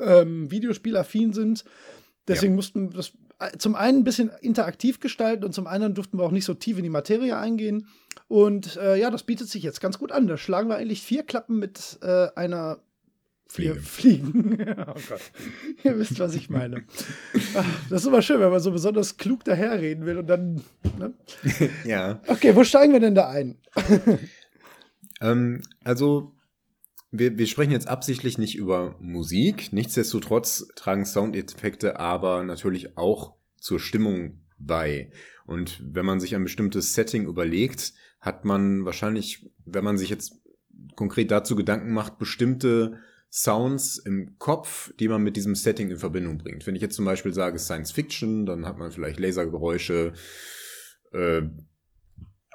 [0.00, 1.64] ähm, Videospielaffin sind.
[2.28, 2.56] Deswegen ja.
[2.56, 3.12] mussten das
[3.58, 6.78] zum einen ein bisschen interaktiv gestalten und zum anderen durften wir auch nicht so tief
[6.78, 7.86] in die Materie eingehen.
[8.28, 10.26] Und äh, ja, das bietet sich jetzt ganz gut an.
[10.26, 12.78] Da schlagen wir eigentlich vier Klappen mit äh, einer
[13.48, 13.74] Fliege.
[13.76, 14.58] Fliegen.
[14.86, 15.20] oh Gott.
[15.84, 16.84] Ihr wisst, was ich meine.
[17.90, 20.62] das ist immer schön, wenn man so besonders klug daherreden will und dann.
[20.98, 21.12] Ne?
[21.84, 22.20] ja.
[22.26, 23.56] Okay, wo steigen wir denn da ein?
[25.20, 26.32] ähm, also,
[27.18, 29.72] wir, wir sprechen jetzt absichtlich nicht über Musik.
[29.72, 35.10] Nichtsdestotrotz tragen Soundeffekte aber natürlich auch zur Stimmung bei.
[35.46, 40.40] Und wenn man sich ein bestimmtes Setting überlegt, hat man wahrscheinlich, wenn man sich jetzt
[40.94, 42.98] konkret dazu Gedanken macht, bestimmte
[43.30, 46.66] Sounds im Kopf, die man mit diesem Setting in Verbindung bringt.
[46.66, 50.14] Wenn ich jetzt zum Beispiel sage Science Fiction, dann hat man vielleicht Lasergeräusche,
[51.12, 51.42] äh,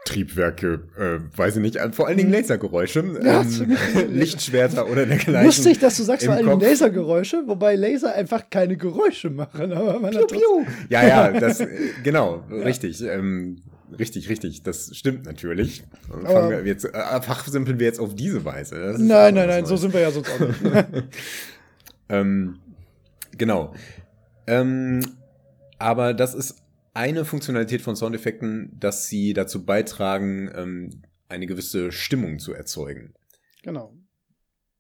[0.06, 2.36] Triebwerke, äh, weiß ich nicht, vor allen Dingen mhm.
[2.36, 3.78] Lasergeräusche, ja, ähm,
[4.12, 5.46] Lichtschwerter oder dergleichen.
[5.46, 9.72] Lustig, dass du sagst vor allen Dingen Lasergeräusche, wobei Laser einfach keine Geräusche machen.
[9.72, 10.66] Aber man piu, piu.
[10.90, 11.68] Ja, ja, das, äh,
[12.04, 12.64] genau, ja.
[12.64, 13.62] richtig, ähm,
[13.98, 15.84] richtig, richtig, das stimmt natürlich.
[16.10, 18.96] Fangen wir jetzt, äh, fachsimpeln wir jetzt auf diese Weise.
[18.98, 20.56] Nein, nein, nein, so sind wir ja sonst auch nicht.
[22.10, 22.58] ähm,
[23.38, 23.76] genau.
[24.48, 25.02] Ähm,
[25.78, 26.61] aber das ist
[26.94, 30.90] eine Funktionalität von Soundeffekten, dass sie dazu beitragen, ähm,
[31.30, 33.14] eine gewisse Stimmung zu erzeugen.
[33.64, 33.94] Genau.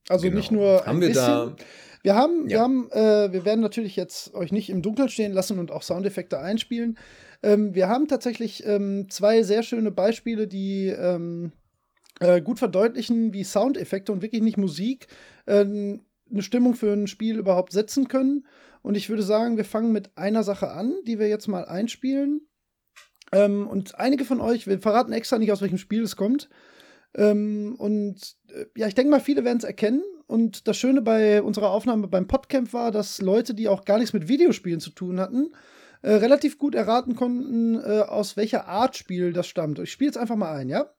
[0.09, 0.37] Also genau.
[0.37, 1.25] nicht nur haben wir bisschen.
[1.25, 1.55] Da,
[2.03, 2.49] wir haben, ja.
[2.49, 5.83] wir haben, äh, wir werden natürlich jetzt euch nicht im Dunkeln stehen lassen und auch
[5.83, 6.97] Soundeffekte einspielen.
[7.43, 11.51] Ähm, wir haben tatsächlich ähm, zwei sehr schöne Beispiele, die ähm,
[12.19, 15.07] äh, gut verdeutlichen, wie Soundeffekte und wirklich nicht Musik
[15.45, 18.45] äh, eine Stimmung für ein Spiel überhaupt setzen können.
[18.81, 22.41] Und ich würde sagen, wir fangen mit einer Sache an, die wir jetzt mal einspielen.
[23.31, 26.49] Ähm, und einige von euch, wir verraten extra nicht, aus welchem Spiel es kommt.
[27.15, 30.03] Ähm, und äh, ja, ich denke mal, viele werden es erkennen.
[30.27, 34.13] Und das Schöne bei unserer Aufnahme beim Podcamp war, dass Leute, die auch gar nichts
[34.13, 35.53] mit Videospielen zu tun hatten,
[36.01, 39.79] äh, relativ gut erraten konnten, äh, aus welcher Art Spiel das stammt.
[39.79, 40.89] Ich spiele es einfach mal ein, ja?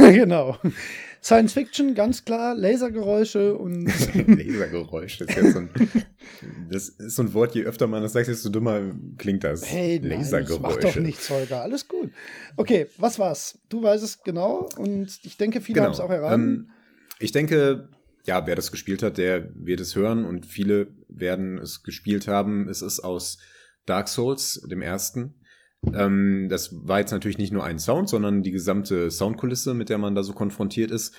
[0.12, 0.58] genau.
[1.22, 3.84] Science Fiction, ganz klar, Lasergeräusche und.
[4.14, 5.70] Lasergeräusche ist jetzt so ein,
[6.70, 9.70] das ist so ein Wort, je öfter man das sagt, desto dümmer klingt das.
[9.70, 10.62] Hey, Lasergeräusche.
[10.62, 12.10] Nein, mach doch nichts, Holger, alles gut.
[12.56, 13.58] Okay, was war's?
[13.68, 15.86] Du weißt es genau und ich denke, viele genau.
[15.86, 16.42] haben es auch erraten.
[16.42, 16.70] Ähm,
[17.18, 17.90] ich denke,
[18.24, 22.68] ja, wer das gespielt hat, der wird es hören und viele werden es gespielt haben.
[22.68, 23.38] Es ist aus
[23.86, 25.34] Dark Souls, dem ersten.
[25.92, 29.98] Ähm, das war jetzt natürlich nicht nur ein Sound, sondern die gesamte Soundkulisse, mit der
[29.98, 31.14] man da so konfrontiert ist.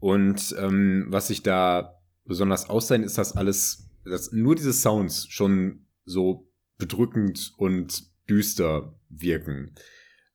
[0.00, 5.86] Und ähm, was sich da besonders auszeichnet, ist, dass alles, dass nur diese Sounds schon
[6.04, 9.74] so bedrückend und düster wirken.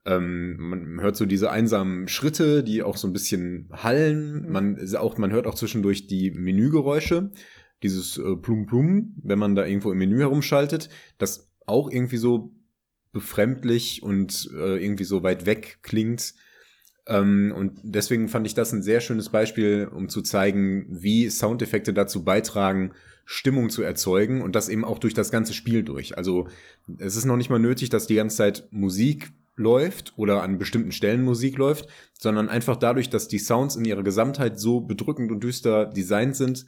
[0.05, 4.43] Ähm, man hört so diese einsamen Schritte, die auch so ein bisschen hallen.
[4.43, 4.51] Mhm.
[4.51, 7.31] Man, auch, man hört auch zwischendurch die Menügeräusche,
[7.81, 12.53] dieses äh, Plum Plum, wenn man da irgendwo im Menü herumschaltet, das auch irgendwie so
[13.15, 16.33] befremdlich und äh, irgendwie so weit weg klingt.
[17.07, 21.93] Ähm, und deswegen fand ich das ein sehr schönes Beispiel, um zu zeigen, wie Soundeffekte
[21.93, 22.91] dazu beitragen,
[23.23, 26.17] Stimmung zu erzeugen und das eben auch durch das ganze Spiel durch.
[26.17, 26.49] Also
[26.97, 30.91] es ist noch nicht mal nötig, dass die ganze Zeit Musik läuft oder an bestimmten
[30.91, 31.87] Stellen Musik läuft,
[32.19, 36.65] sondern einfach dadurch, dass die Sounds in ihrer Gesamtheit so bedrückend und düster designt sind,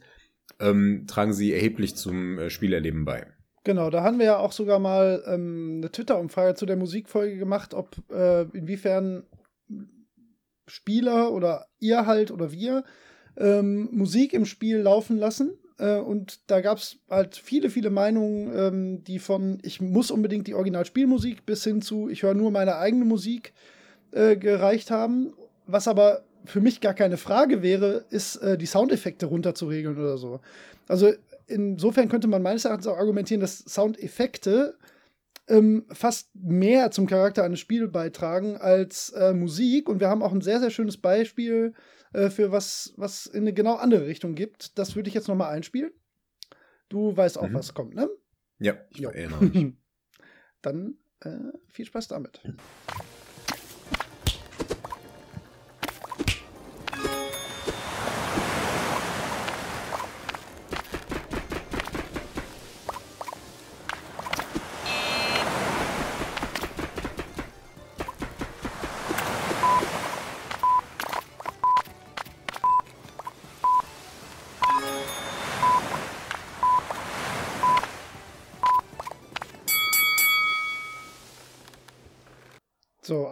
[0.61, 3.27] ähm, tragen sie erheblich zum äh, Spielerleben bei.
[3.67, 7.73] Genau, da haben wir ja auch sogar mal ähm, eine Twitter-Umfrage zu der Musikfolge gemacht,
[7.73, 9.23] ob äh, inwiefern
[10.67, 12.85] Spieler oder ihr halt oder wir
[13.35, 15.51] ähm, Musik im Spiel laufen lassen.
[15.79, 20.47] Äh, und da gab es halt viele, viele Meinungen, ähm, die von ich muss unbedingt
[20.47, 23.51] die Originalspielmusik bis hin zu ich höre nur meine eigene Musik
[24.13, 25.33] äh, gereicht haben.
[25.65, 30.39] Was aber für mich gar keine Frage wäre, ist, äh, die Soundeffekte runterzuregeln oder so.
[30.87, 31.11] Also
[31.47, 34.77] insofern könnte man meines Erachtens auch argumentieren, dass Soundeffekte
[35.47, 39.89] ähm, fast mehr zum Charakter eines Spiels beitragen als äh, Musik.
[39.89, 41.73] Und wir haben auch ein sehr, sehr schönes Beispiel
[42.13, 44.77] äh, für was, was in eine genau andere Richtung gibt.
[44.77, 45.91] Das würde ich jetzt nochmal einspielen.
[46.89, 47.53] Du weißt auch, mhm.
[47.53, 48.09] was kommt, ne?
[48.59, 49.73] Ja, ich erinnere mich.
[50.61, 52.41] Dann äh, viel Spaß damit.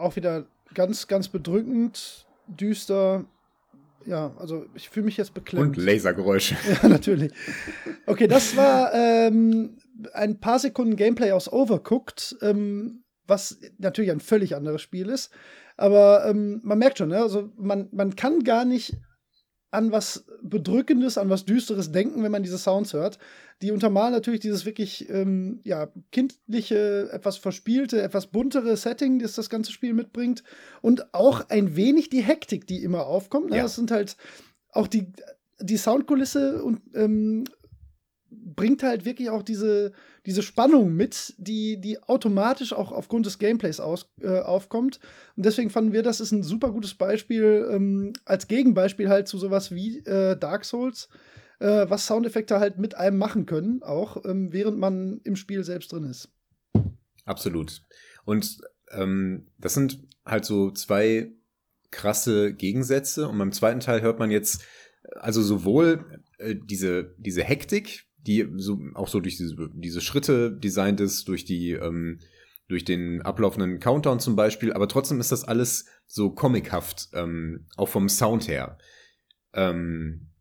[0.05, 3.25] Auch wieder ganz, ganz bedrückend, düster.
[4.05, 5.77] Ja, also ich fühle mich jetzt beklemmt.
[5.77, 6.55] Und Lasergeräusche.
[6.83, 7.33] Ja, natürlich.
[8.05, 9.77] Okay, das war ähm,
[10.13, 15.31] ein paar Sekunden Gameplay aus Overcooked, ähm, was natürlich ein völlig anderes Spiel ist.
[15.77, 17.17] Aber ähm, man merkt schon, ne?
[17.17, 18.95] also man, man kann gar nicht
[19.75, 23.19] an was Bedrückendes, an was Düsteres denken, wenn man diese Sounds hört.
[23.61, 29.49] Die untermalen natürlich dieses wirklich ähm, ja, kindliche, etwas verspielte, etwas buntere Setting, das das
[29.49, 30.43] ganze Spiel mitbringt.
[30.81, 33.51] Und auch ein wenig die Hektik, die immer aufkommt.
[33.51, 33.57] Ne?
[33.57, 33.63] Ja.
[33.63, 34.17] Das sind halt
[34.71, 35.07] auch die,
[35.59, 37.45] die Soundkulisse und ähm,
[38.29, 39.91] bringt halt wirklich auch diese,
[40.25, 44.99] diese Spannung mit, die, die automatisch auch aufgrund des Gameplays aus, äh, aufkommt.
[45.35, 49.37] Und deswegen fanden wir, das ist ein super gutes Beispiel, ähm, als Gegenbeispiel halt zu
[49.37, 51.09] sowas wie äh, Dark Souls,
[51.59, 55.91] äh, was Soundeffekte halt mit einem machen können, auch ähm, während man im Spiel selbst
[55.91, 56.29] drin ist.
[57.25, 57.81] Absolut.
[58.25, 58.59] Und
[58.91, 61.31] ähm, das sind halt so zwei
[61.91, 63.27] krasse Gegensätze.
[63.27, 64.63] Und beim zweiten Teil hört man jetzt
[65.15, 70.99] also sowohl äh, diese, diese Hektik, die so auch so durch diese, diese Schritte designt
[70.99, 72.19] ist, durch die, ähm,
[72.67, 77.89] durch den ablaufenden Countdown zum Beispiel, aber trotzdem ist das alles so comichaft, ähm, auch
[77.89, 78.77] vom Sound her.
[79.53, 80.31] Ähm,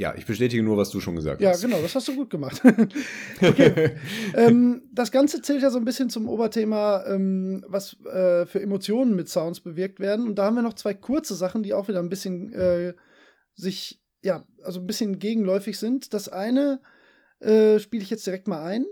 [0.00, 1.62] ja, ich bestätige nur, was du schon gesagt ja, hast.
[1.62, 2.62] Ja, genau, das hast du gut gemacht.
[3.42, 3.90] okay.
[4.34, 9.14] ähm, das Ganze zählt ja so ein bisschen zum Oberthema, ähm, was äh, für Emotionen
[9.14, 10.26] mit Sounds bewirkt werden.
[10.26, 12.94] Und da haben wir noch zwei kurze Sachen, die auch wieder ein bisschen äh,
[13.54, 16.14] sich, ja, also ein bisschen gegenläufig sind.
[16.14, 16.80] Das eine
[17.40, 18.86] äh, spiele ich jetzt direkt mal ein.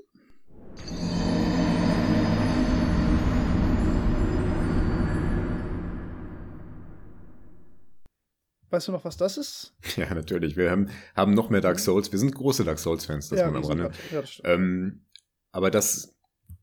[8.70, 9.74] Weißt du noch, was das ist?
[9.96, 10.56] Ja, natürlich.
[10.56, 12.12] Wir haben, haben noch mehr Dark Souls.
[12.12, 13.90] Wir sind große Dark Souls-Fans, das ja, man am Rande.
[14.12, 15.06] Ja, das ähm,
[15.52, 16.14] aber das,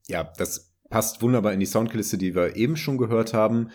[0.07, 3.71] ja, das passt wunderbar in die Soundkulisse, die wir eben schon gehört haben.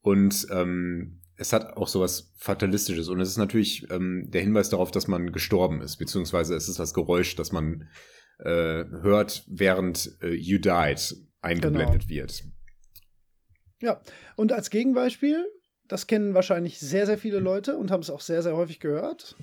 [0.00, 4.90] Und ähm, es hat auch sowas Fatalistisches und es ist natürlich ähm, der Hinweis darauf,
[4.90, 7.88] dass man gestorben ist, beziehungsweise es ist das Geräusch, das man
[8.38, 12.08] äh, hört, während äh, You Died eingeblendet genau.
[12.08, 12.44] wird.
[13.80, 14.00] Ja,
[14.36, 15.44] und als Gegenbeispiel
[15.88, 19.36] Das kennen wahrscheinlich sehr, sehr viele Leute und haben es auch sehr, sehr häufig gehört.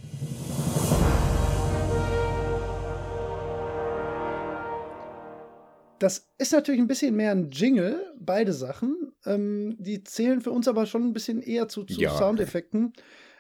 [6.00, 9.09] Das ist natürlich ein bisschen mehr ein Jingle, beide Sachen.
[9.26, 12.16] Ähm, die zählen für uns aber schon ein bisschen eher zu, zu ja.
[12.18, 12.94] Soundeffekten,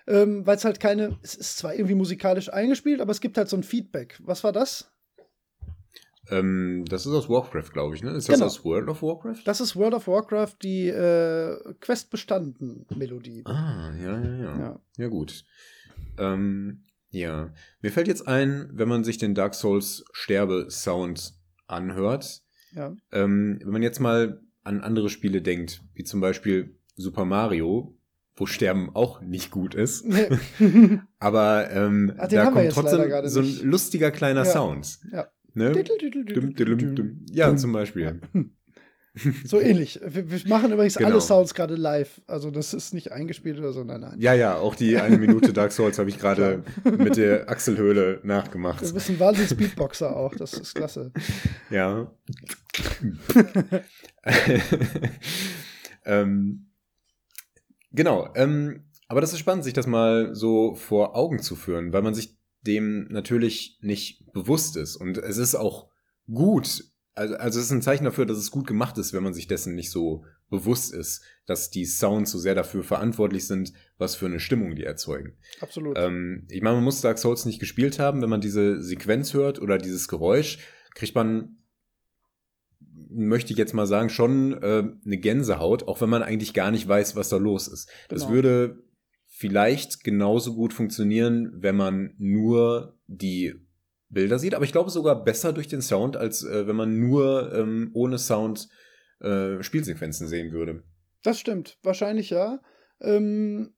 [0.08, 3.50] ähm, weil es halt keine, es ist zwar irgendwie musikalisch eingespielt, aber es gibt halt
[3.50, 4.20] so ein Feedback.
[4.24, 4.92] Was war das?
[6.30, 8.12] Ähm, das ist aus Warcraft, glaube ich, ne?
[8.12, 8.46] Ist das genau.
[8.48, 9.42] aus World of Warcraft?
[9.46, 13.44] Das ist World of Warcraft, die äh, Quest bestanden Melodie.
[13.46, 14.60] Ah, ja, ja, ja.
[14.60, 15.44] Ja, ja gut.
[16.18, 17.52] Ähm, ja.
[17.82, 21.34] Mir fällt jetzt ein, wenn man sich den Dark Souls Sterbe-Sound
[21.66, 22.44] anhört,
[22.76, 22.96] ja.
[23.12, 27.98] Ähm, wenn man jetzt mal an andere Spiele denkt, wie zum Beispiel Super Mario,
[28.36, 30.06] wo Sterben auch nicht gut ist.
[31.20, 34.52] Aber ähm, Ach, da kommt trotzdem so ein lustiger kleiner ja.
[34.52, 35.00] Sound.
[35.12, 35.28] Ja.
[35.56, 35.74] Ne?
[37.32, 38.22] Ja, zum Beispiel.
[39.44, 40.00] So ähnlich.
[40.06, 41.10] Wir, wir machen übrigens genau.
[41.10, 42.22] alle Sounds gerade live.
[42.28, 44.16] Also das ist nicht eingespielt oder so, nein, nein.
[44.20, 48.82] Ja, ja, auch die eine Minute Dark Souls habe ich gerade mit der Achselhöhle nachgemacht.
[48.82, 51.12] Du bist ein wahnsinnig Speedboxer auch, das ist klasse.
[51.70, 52.12] Ja.
[56.06, 56.68] ähm,
[57.92, 62.04] genau, ähm, aber das ist spannend, sich das mal so vor Augen zu führen, weil
[62.04, 64.96] man sich dem natürlich nicht bewusst ist.
[64.96, 65.90] Und es ist auch
[66.32, 66.84] gut,
[67.16, 69.48] also, also es ist ein Zeichen dafür, dass es gut gemacht ist, wenn man sich
[69.48, 74.26] dessen nicht so bewusst ist, dass die Sounds so sehr dafür verantwortlich sind, was für
[74.26, 75.38] eine Stimmung die erzeugen.
[75.62, 75.98] Absolut.
[75.98, 79.62] Ähm, ich meine, man muss Dark Souls nicht gespielt haben, wenn man diese Sequenz hört
[79.62, 80.60] oder dieses Geräusch,
[80.96, 81.58] kriegt man,
[83.10, 86.88] möchte ich jetzt mal sagen, schon äh, eine Gänsehaut, auch wenn man eigentlich gar nicht
[86.88, 87.90] weiß, was da los ist.
[88.08, 88.22] Genau.
[88.22, 88.84] Das würde
[89.26, 93.56] vielleicht genauso gut funktionieren, wenn man nur die
[94.10, 97.54] Bilder sieht, aber ich glaube sogar besser durch den Sound, als äh, wenn man nur
[97.54, 98.68] ähm, ohne Sound
[99.22, 100.84] äh, Spielsequenzen sehen würde.
[101.24, 102.60] Das stimmt, wahrscheinlich ja.
[103.02, 103.74] Ähm,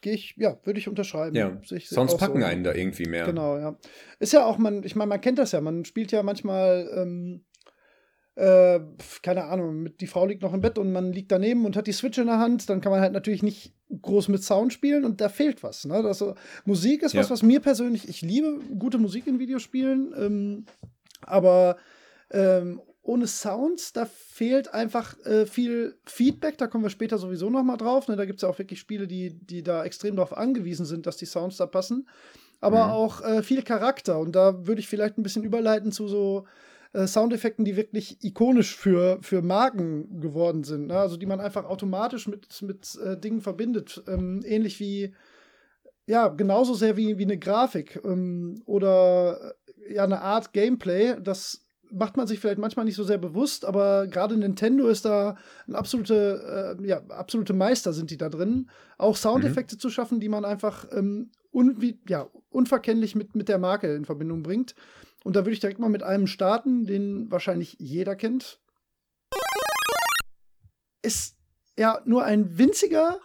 [0.00, 1.34] Gehe ich, ja, würde ich unterschreiben.
[1.34, 1.58] Ja.
[1.70, 2.46] Ich, Sonst packen so.
[2.46, 3.24] einen da irgendwie mehr.
[3.24, 3.78] Genau, ja.
[4.18, 7.46] Ist ja auch, man, ich meine, man kennt das ja, man spielt ja manchmal ähm,
[8.36, 8.80] äh,
[9.22, 11.86] keine Ahnung, mit, die Frau liegt noch im Bett und man liegt daneben und hat
[11.86, 15.04] die Switch in der Hand, dann kann man halt natürlich nicht groß mit Sound spielen
[15.04, 15.84] und da fehlt was.
[15.84, 16.02] Ne?
[16.02, 16.24] Das,
[16.64, 17.20] Musik ist ja.
[17.20, 20.64] was, was mir persönlich, ich liebe gute Musik in Videospielen, ähm,
[21.22, 21.76] aber
[22.30, 27.62] ähm, ohne Sounds, da fehlt einfach äh, viel Feedback, da kommen wir später sowieso noch
[27.62, 28.08] mal drauf.
[28.08, 28.16] Ne?
[28.16, 31.18] Da gibt es ja auch wirklich Spiele, die, die da extrem darauf angewiesen sind, dass
[31.18, 32.08] die Sounds da passen.
[32.62, 32.92] Aber mhm.
[32.92, 34.18] auch äh, viel Charakter.
[34.18, 36.46] Und da würde ich vielleicht ein bisschen überleiten zu so
[36.94, 40.86] äh, Soundeffekten, die wirklich ikonisch für, für Marken geworden sind.
[40.86, 40.98] Ne?
[40.98, 44.02] Also die man einfach automatisch mit, mit äh, Dingen verbindet.
[44.06, 45.12] Ähm, ähnlich wie,
[46.06, 49.56] ja, genauso sehr wie, wie eine Grafik ähm, oder
[49.88, 51.16] äh, ja, eine Art Gameplay.
[51.20, 55.36] Das macht man sich vielleicht manchmal nicht so sehr bewusst, aber gerade Nintendo ist da
[55.66, 59.80] ein absolute, äh, ja, absolute Meister sind die da drin, auch Soundeffekte mhm.
[59.80, 61.76] zu schaffen, die man einfach ähm, un
[62.08, 64.74] ja, unverkennlich mit, mit der Marke in Verbindung bringt.
[65.24, 68.60] Und da würde ich direkt mal mit einem starten, den wahrscheinlich jeder kennt.
[71.02, 71.36] Ist
[71.76, 73.18] ja nur ein winziger,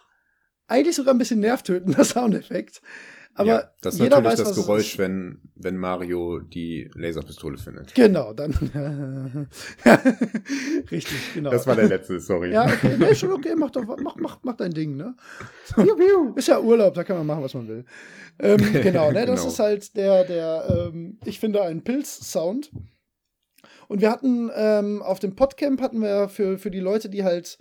[0.67, 2.81] eigentlich sogar ein bisschen nervtötender Soundeffekt.
[3.39, 7.95] Aber ja, das ist natürlich weiß, das Geräusch, wenn, wenn Mario die Laserpistole findet.
[7.95, 8.51] Genau, dann.
[10.91, 11.49] Richtig, genau.
[11.49, 12.51] Das war der letzte, sorry.
[12.51, 15.15] Ja, okay, nee, schon okay, mach, doch, mach, mach, mach dein Ding, ne?
[16.35, 17.85] ist ja Urlaub, da kann man machen, was man will.
[18.39, 19.53] Ähm, genau, ne, das genau.
[19.53, 22.71] ist halt der, der, ähm, ich finde, ein Pilz-Sound.
[23.87, 27.57] Und wir hatten ähm, auf dem Podcamp hatten wir für, für die Leute, die halt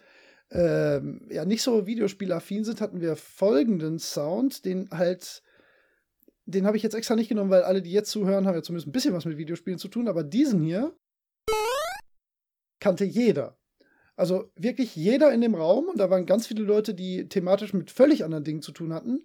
[0.50, 5.44] ähm, ja nicht so videospielaffin sind, hatten wir folgenden Sound, den halt
[6.48, 8.88] den habe ich jetzt extra nicht genommen, weil alle, die jetzt zuhören, haben ja zumindest
[8.88, 10.96] ein bisschen was mit Videospielen zu tun, aber diesen hier
[12.80, 13.58] kannte jeder.
[14.16, 17.90] Also wirklich jeder in dem Raum, und da waren ganz viele Leute, die thematisch mit
[17.90, 19.24] völlig anderen Dingen zu tun hatten,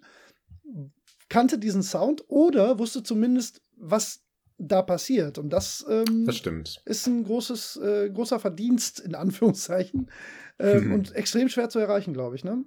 [1.28, 4.22] kannte diesen Sound oder wusste zumindest, was
[4.58, 5.38] da passiert.
[5.38, 6.36] Und das, ähm, das
[6.84, 10.10] ist ein großes, äh, großer Verdienst, in Anführungszeichen,
[10.58, 12.44] ähm, und extrem schwer zu erreichen, glaube ich.
[12.44, 12.64] Ne?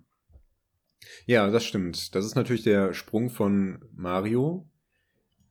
[1.25, 2.15] Ja, das stimmt.
[2.15, 4.69] Das ist natürlich der Sprung von Mario.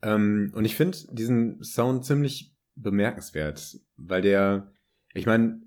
[0.03, 4.73] Ähm, und ich finde diesen Sound ziemlich bemerkenswert, weil der,
[5.15, 5.63] ich meine,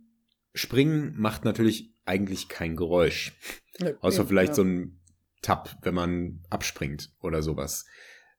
[0.54, 3.34] Springen macht natürlich eigentlich kein Geräusch.
[3.80, 4.56] Ja, Außer vielleicht ja.
[4.56, 5.00] so ein
[5.42, 7.86] Tap, wenn man abspringt oder sowas.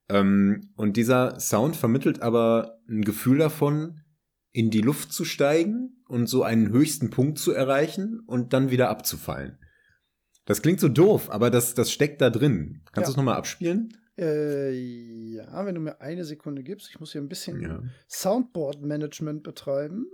[0.09, 4.03] Ähm, und dieser Sound vermittelt aber ein Gefühl davon,
[4.53, 8.91] in die Luft zu steigen und so einen höchsten Punkt zu erreichen und dann wieder
[8.91, 9.60] abzufallen.
[10.45, 12.83] Das klingt so doof, aber das, das steckt da drin.
[12.93, 13.07] Kannst ja.
[13.07, 13.97] du es nochmal abspielen?
[14.19, 16.89] Äh, ja, wenn du mir eine Sekunde gibst.
[16.91, 17.83] Ich muss hier ein bisschen ja.
[18.09, 20.07] Soundboard-Management betreiben.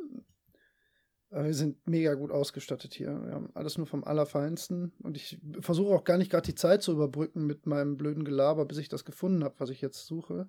[1.31, 3.09] Aber wir sind mega gut ausgestattet hier.
[3.09, 4.93] Wir haben alles nur vom Allerfeinsten.
[5.03, 8.65] Und ich versuche auch gar nicht gerade die Zeit zu überbrücken mit meinem blöden Gelaber,
[8.65, 10.49] bis ich das gefunden habe, was ich jetzt suche.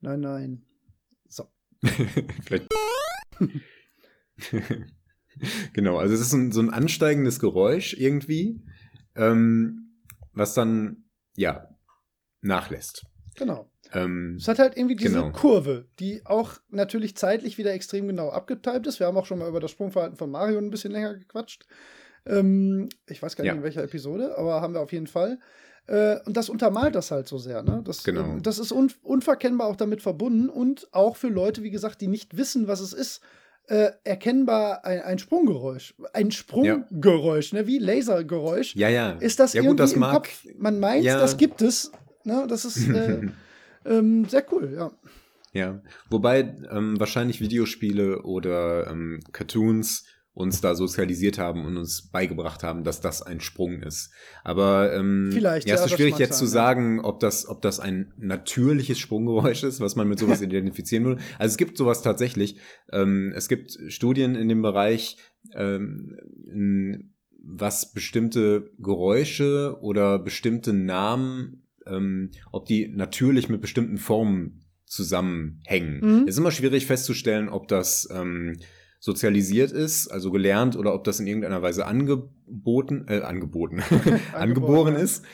[0.00, 0.62] Nein, nein.
[1.28, 1.44] So.
[2.44, 2.66] Vielleicht.
[5.72, 8.60] genau, also es ist ein, so ein ansteigendes Geräusch irgendwie,
[9.16, 9.92] ähm,
[10.32, 11.04] was dann,
[11.36, 11.68] ja,
[12.40, 13.04] nachlässt.
[13.36, 13.70] Genau.
[13.92, 15.30] Ähm, Es hat halt irgendwie diese Genau.
[15.32, 19.00] Kurve, die auch natürlich zeitlich wieder extrem genau abgetimt ist.
[19.00, 21.66] Wir haben auch schon mal über das Sprungverhalten von Mario ein bisschen länger gequatscht.
[22.26, 23.56] Ähm, ich weiß gar nicht Ja.
[23.56, 25.38] in welcher Episode, aber haben wir auf jeden Fall.
[25.86, 27.62] Äh, und das untermalt das halt so sehr.
[27.62, 27.82] Ne?
[27.84, 28.22] Das, Genau.
[28.22, 32.08] ähm, das ist un unverkennbar auch damit verbunden und auch für Leute, wie gesagt, die
[32.08, 33.22] nicht wissen, was es ist,
[33.70, 35.94] äh, erkennbar ein, ein Sprunggeräusch.
[36.12, 37.66] Ein Sprunggeräusch, ne?
[37.68, 38.74] wie Lasergeräusch.
[38.74, 39.12] ja, ja.
[39.12, 40.44] Ist das ja, irgendwie gut, das im mag, Kopf?
[40.58, 41.20] Man meint, Ja.
[41.20, 41.92] das gibt es.
[42.24, 42.46] Ne?
[42.48, 43.28] Das ist äh,
[43.86, 44.90] ähm, sehr cool, ja.
[45.52, 52.62] Ja, wobei ähm, wahrscheinlich Videospiele oder ähm, Cartoons uns da sozialisiert haben und uns beigebracht
[52.62, 54.12] haben, dass das ein Sprung ist.
[54.44, 56.66] Aber ähm, Vielleicht, ja, es ja, ist das schwierig jetzt zu sein, ja.
[56.66, 61.22] sagen, ob das, ob das ein natürliches Sprunggeräusch ist, was man mit sowas identifizieren würde.
[61.38, 62.56] Also es gibt sowas tatsächlich.
[62.92, 65.16] Ähm, es gibt Studien in dem Bereich,
[65.54, 66.16] ähm,
[67.42, 76.00] was bestimmte Geräusche oder bestimmte Namen, ähm, ob die natürlich mit bestimmten Formen zusammenhängen.
[76.00, 76.22] Mhm.
[76.24, 78.58] Es ist immer schwierig festzustellen, ob das ähm,
[79.00, 83.82] sozialisiert ist, also gelernt, oder ob das in irgendeiner Weise angeboten, äh, angeboten,
[84.34, 85.24] angeboren ist.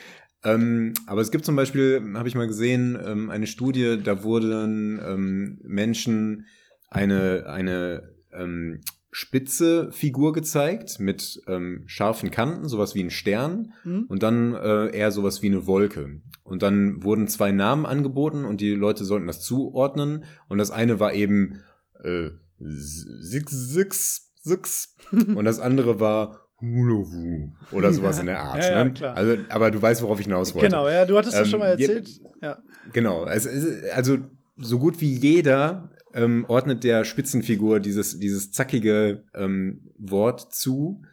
[0.43, 4.99] Ähm, aber es gibt zum Beispiel, habe ich mal gesehen, ähm, eine Studie, da wurden
[5.05, 6.45] ähm, Menschen
[6.89, 14.05] eine, eine ähm, spitze Figur gezeigt mit ähm, scharfen Kanten, sowas wie ein Stern, Hm?
[14.07, 16.21] und dann äh, eher sowas wie eine Wolke.
[16.43, 20.23] Und dann wurden zwei Namen angeboten und die Leute sollten das zuordnen.
[20.47, 21.61] Und das eine war eben
[22.03, 22.29] äh,
[22.59, 24.95] Six, Six, Six.
[25.11, 28.63] und das andere war Hulawu oder sowas in der Art.
[28.63, 28.93] Ja, ja, ne?
[28.93, 29.15] klar.
[29.15, 30.67] Also, aber du weißt, worauf ich hinaus wollte.
[30.67, 32.09] Genau, ja, du hattest das Ähm, schon mal erzählt.
[32.41, 32.57] Ja.
[32.93, 33.47] Genau, ist,
[33.93, 34.17] also
[34.57, 41.03] so gut wie jeder ähm, ordnet der Spitzenfigur dieses, dieses zackige ähm, Wort zu.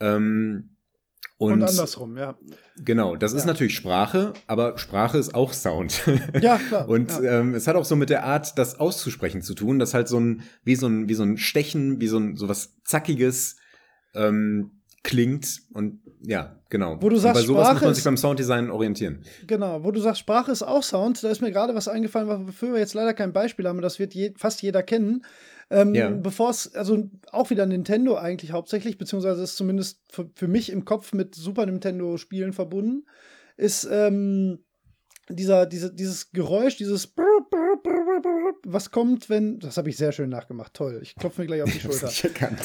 [0.00, 0.73] Ähm,
[1.36, 2.36] und, Und, andersrum, ja.
[2.76, 3.46] Genau, das ist Ja.
[3.48, 6.02] natürlich Sprache, aber Sprache ist auch Sound.
[6.40, 6.88] Ja, klar.
[6.88, 7.40] Und ja.
[7.40, 10.18] ähm, es hat auch so mit der Art, das auszusprechen zu tun, das halt so
[10.20, 13.56] ein, wie so ein, wie so ein Stechen, wie so ein, so was Zackiges
[14.14, 15.60] ähm, klingt.
[15.72, 16.96] Und ja, genau.
[17.02, 19.24] Wo du und sagst, bei sowas muss Sprache man ist- sich beim Sounddesign orientieren.
[19.46, 22.72] Genau, wo du sagst, Sprache ist auch Sound, da ist mir gerade was eingefallen, wofür
[22.72, 25.24] wir jetzt leider kein Beispiel haben, das wird je, fast jeder kennen.
[25.70, 26.10] Ähm, Ja.
[26.10, 30.84] Bevor es, also auch wieder Nintendo eigentlich hauptsächlich, beziehungsweise ist zumindest für, für mich im
[30.84, 33.06] Kopf mit Super Nintendo-Spielen verbunden,
[33.56, 34.64] ist ähm,
[35.28, 37.06] dieser, diese, dieses Geräusch, dieses
[38.64, 41.70] was kommt, wenn, das habe ich sehr schön nachgemacht, toll, ich klopfe mir gleich auf
[41.72, 42.08] die Schulter.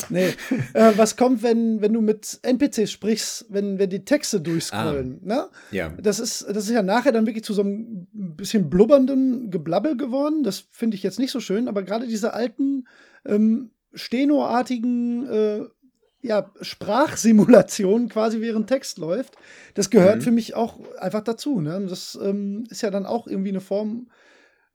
[0.10, 0.34] Nee,
[0.74, 5.50] äh, was kommt, wenn, wenn du mit NPCs sprichst, wenn, wenn die Texte durchscrollen, ne?
[5.72, 5.90] Ja.
[6.02, 10.44] Das ist, das ist ja nachher dann wirklich zu so einem bisschen blubbernden Geblabbel geworden.
[10.44, 12.88] Das finde ich jetzt nicht so schön, aber gerade diese alten
[13.26, 15.66] ähm, Steno-artigen äh,
[16.22, 19.36] ja, Sprachsimulationen quasi während Text läuft,
[19.74, 20.22] das gehört Mhm.
[20.22, 21.62] für mich auch einfach dazu.
[21.62, 21.86] Ne?
[21.90, 24.10] Das ähm, ist ja dann auch irgendwie eine Form,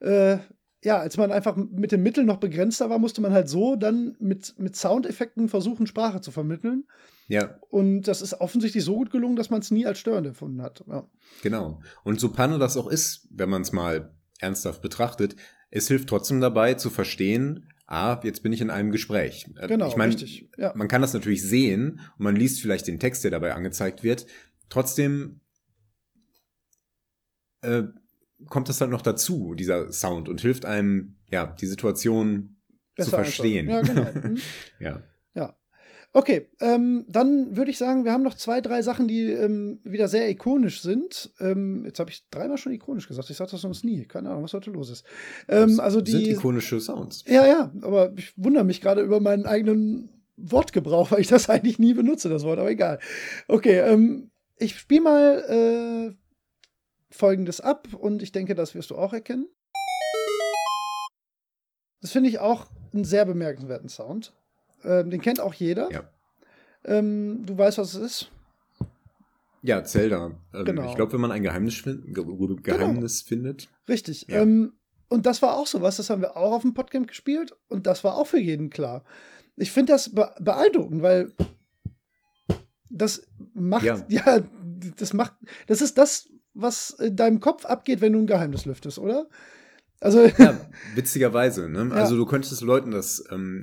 [0.01, 0.39] äh,
[0.85, 4.16] ja, als man einfach mit den Mitteln noch begrenzter war, musste man halt so dann
[4.20, 6.85] mit, mit Soundeffekten versuchen, Sprache zu vermitteln.
[7.26, 10.61] Ja, Und das ist offensichtlich so gut gelungen, dass man es nie als störend empfunden
[10.61, 10.85] hat.
[10.87, 11.09] Ja.
[11.43, 11.80] genau.
[12.05, 15.37] Und so Panne das auch ist, wenn man es mal ernsthaft betrachtet,
[15.70, 19.47] es hilft trotzdem dabei zu verstehen, ah, jetzt bin ich in einem Gespräch.
[19.59, 20.51] Äh, Genau, ich meine, richtig.
[20.59, 20.72] Ja.
[20.76, 24.26] man kann das natürlich sehen und man liest vielleicht den Text, der dabei angezeigt wird.
[24.68, 25.41] Trotzdem
[27.62, 27.85] äh,
[28.49, 32.57] kommt das halt noch dazu, dieser Sound, und hilft einem, ja, die Situation
[32.97, 33.70] zu Besser verstehen.
[33.70, 33.97] einschätzen.
[33.97, 34.28] Ja, genau.
[34.30, 34.38] Mhm.
[34.80, 35.03] ja.
[36.16, 40.07] Okay, ähm, dann würde ich sagen, wir haben noch zwei, drei Sachen, die ähm, wieder
[40.07, 41.32] sehr ikonisch sind.
[41.40, 43.30] Ähm, jetzt habe ich dreimal schon ikonisch gesagt.
[43.30, 44.05] Ich sage das sonst nie.
[44.05, 45.05] Keine Ahnung, was heute los ist.
[45.49, 46.30] Ähm, Das also sind die.
[46.30, 47.24] ikonische Sounds.
[47.26, 51.80] Ja, ja, aber ich wundere mich gerade über meinen eigenen Wortgebrauch, weil ich das eigentlich
[51.80, 53.01] nie benutze, das Wort, aber egal.
[53.49, 55.45] Okay, ähm, ich spiele mal
[56.12, 56.14] äh,
[57.14, 59.46] folgendes ab und ich denke, das wirst du auch erkennen.
[62.00, 64.34] Das finde ich auch einen sehr bemerkenswerten Sound.
[64.82, 65.90] Ähm, den kennt auch jeder.
[65.90, 66.10] Ja.
[66.84, 68.30] Ähm, du weißt, was es ist?
[69.62, 70.32] Ja, Zelda.
[70.52, 70.88] Ähm, Genau.
[70.90, 72.24] Ich glaube, wenn man ein Geheimnis, fin Ge
[72.62, 73.68] Geheimnis findet.
[73.88, 74.26] Richtig.
[74.28, 74.42] Ja.
[74.42, 74.74] Ähm,
[75.08, 77.86] und das war auch so was, das haben wir auch auf dem Podcamp gespielt und
[77.86, 79.04] das war auch für jeden klar.
[79.56, 81.32] Ich finde das be beeindruckend, weil
[82.90, 84.04] das macht, ja.
[84.08, 84.40] Ja.
[84.96, 85.34] das macht,
[85.68, 89.28] das ist das, was in deinem Kopf abgeht, wenn du ein Geheimnis lüftest, oder?
[90.05, 90.61] Also ja,
[90.94, 91.68] witzigerweise.
[91.68, 91.88] Ne?
[91.88, 91.94] Ja.
[91.94, 93.62] Also du könntest Leuten das ähm,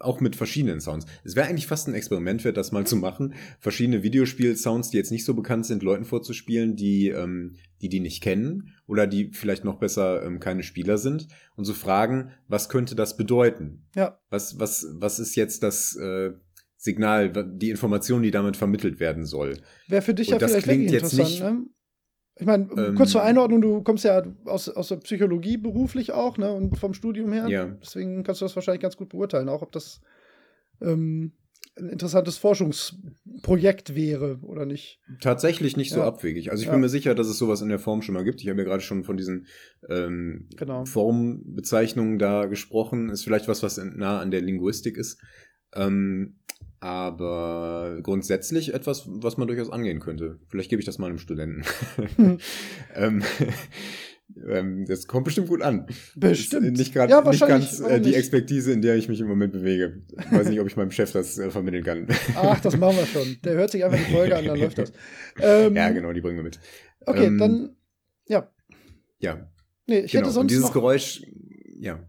[0.00, 1.04] auch mit verschiedenen Sounds.
[1.22, 5.10] Es wäre eigentlich fast ein Experiment wert, das mal zu machen, verschiedene Videospiel-Sounds, die jetzt
[5.10, 9.64] nicht so bekannt sind, Leuten vorzuspielen, die ähm, die die nicht kennen oder die vielleicht
[9.64, 13.84] noch besser ähm, keine Spieler sind und zu so fragen, was könnte das bedeuten?
[13.94, 14.18] Ja.
[14.30, 16.30] Was was was ist jetzt das äh,
[16.78, 19.58] Signal, die Information, die damit vermittelt werden soll?
[19.88, 21.66] Wäre für dich und ja vielleicht klingt jetzt nicht, ne?
[22.42, 26.38] Ich meine, ähm, kurz zur Einordnung, du kommst ja aus, aus der Psychologie beruflich auch,
[26.38, 26.52] ne?
[26.52, 27.46] Und vom Studium her.
[27.46, 27.66] Ja.
[27.66, 30.00] Deswegen kannst du das wahrscheinlich ganz gut beurteilen, auch ob das
[30.80, 31.34] ähm,
[31.78, 34.98] ein interessantes Forschungsprojekt wäre oder nicht.
[35.20, 36.06] Tatsächlich nicht so ja.
[36.06, 36.50] abwegig.
[36.50, 36.72] Also ich ja.
[36.72, 38.40] bin mir sicher, dass es sowas in der Form schon mal gibt.
[38.40, 39.46] Ich habe ja gerade schon von diesen
[39.88, 40.84] ähm, genau.
[40.84, 43.08] Formbezeichnungen da gesprochen.
[43.08, 45.20] Ist vielleicht was, was nah an der Linguistik ist.
[45.76, 46.40] Ähm,
[46.82, 50.40] aber grundsätzlich etwas, was man durchaus angehen könnte.
[50.48, 51.62] Vielleicht gebe ich das mal einem Studenten.
[52.16, 52.38] Hm.
[52.96, 53.22] ähm,
[54.48, 55.86] ähm, das kommt bestimmt gut an.
[56.16, 56.76] Bestimmt.
[56.76, 60.02] nicht, grad, ja, nicht ganz äh, die Expertise, in der ich mich im Moment bewege.
[60.18, 62.08] Ich weiß nicht, ob ich meinem Chef das äh, vermitteln kann.
[62.34, 63.36] Ach, das machen wir schon.
[63.44, 64.92] Der hört sich einfach die Folge an, dann läuft das.
[65.38, 66.58] Ähm, ja, genau, die bringen wir mit.
[67.06, 67.76] Okay, ähm, dann,
[68.26, 68.50] ja.
[69.20, 69.48] Ja.
[69.86, 70.24] Nee, ich genau.
[70.24, 70.42] hätte sonst.
[70.42, 70.72] Und dieses.
[70.72, 71.22] Geräusch,
[71.78, 72.00] ja.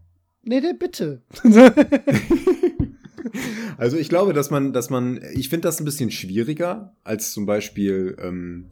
[0.42, 1.22] Nee, der bitte.
[3.76, 7.46] Also ich glaube, dass man, dass man, ich finde das ein bisschen schwieriger als zum
[7.46, 8.70] Beispiel ähm,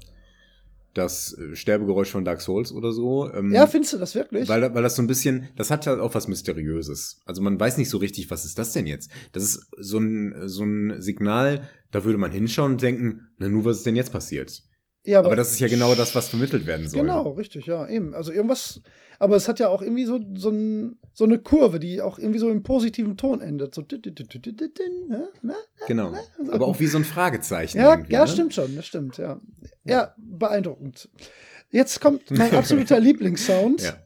[0.95, 3.33] das äh, Sterbegeräusch von Dark Souls oder so.
[3.33, 4.49] Ähm, ja, findest du das wirklich?
[4.49, 7.21] Weil, weil das so ein bisschen, das hat halt auch was Mysteriöses.
[7.25, 9.11] Also man weiß nicht so richtig, was ist das denn jetzt?
[9.33, 13.65] Das ist so ein, so ein Signal, da würde man hinschauen und denken, na nur,
[13.65, 14.63] was ist denn jetzt passiert?
[15.05, 17.01] Ja, aber, aber das ist ja genau das, was vermittelt werden soll.
[17.01, 18.15] Genau, richtig, ja, eben.
[18.15, 18.81] Also irgendwas,
[19.19, 22.39] aber es hat ja auch irgendwie so, so, ein, so eine Kurve, die auch irgendwie
[22.39, 23.75] so im positiven Ton endet.
[23.75, 23.83] So,
[25.89, 26.15] genau.
[26.51, 27.79] Aber auch wie so ein Fragezeichen.
[27.79, 28.29] Ja, ja, ne?
[28.29, 29.41] stimmt schon, das stimmt, ja.
[29.85, 31.09] Ja, beeindruckend.
[31.71, 33.83] Jetzt kommt mein absoluter Lieblingssound.
[33.83, 33.97] Ja.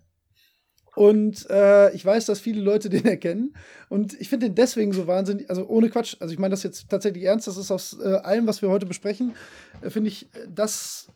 [0.96, 3.54] Und äh, ich weiß, dass viele Leute den erkennen.
[3.88, 6.88] Und ich finde den deswegen so wahnsinnig, also ohne Quatsch, also ich meine das jetzt
[6.88, 9.34] tatsächlich ernst, das ist aus äh, allem, was wir heute besprechen,
[9.82, 11.08] äh, finde ich äh, das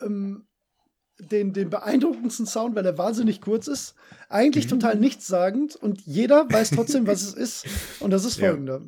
[0.00, 0.46] ähm,
[1.18, 3.94] den, den beeindruckendsten Sound, weil er wahnsinnig kurz ist,
[4.30, 4.70] eigentlich mhm.
[4.70, 7.66] total nichtssagend und jeder weiß trotzdem, was es ist.
[8.00, 8.80] Und das ist folgender.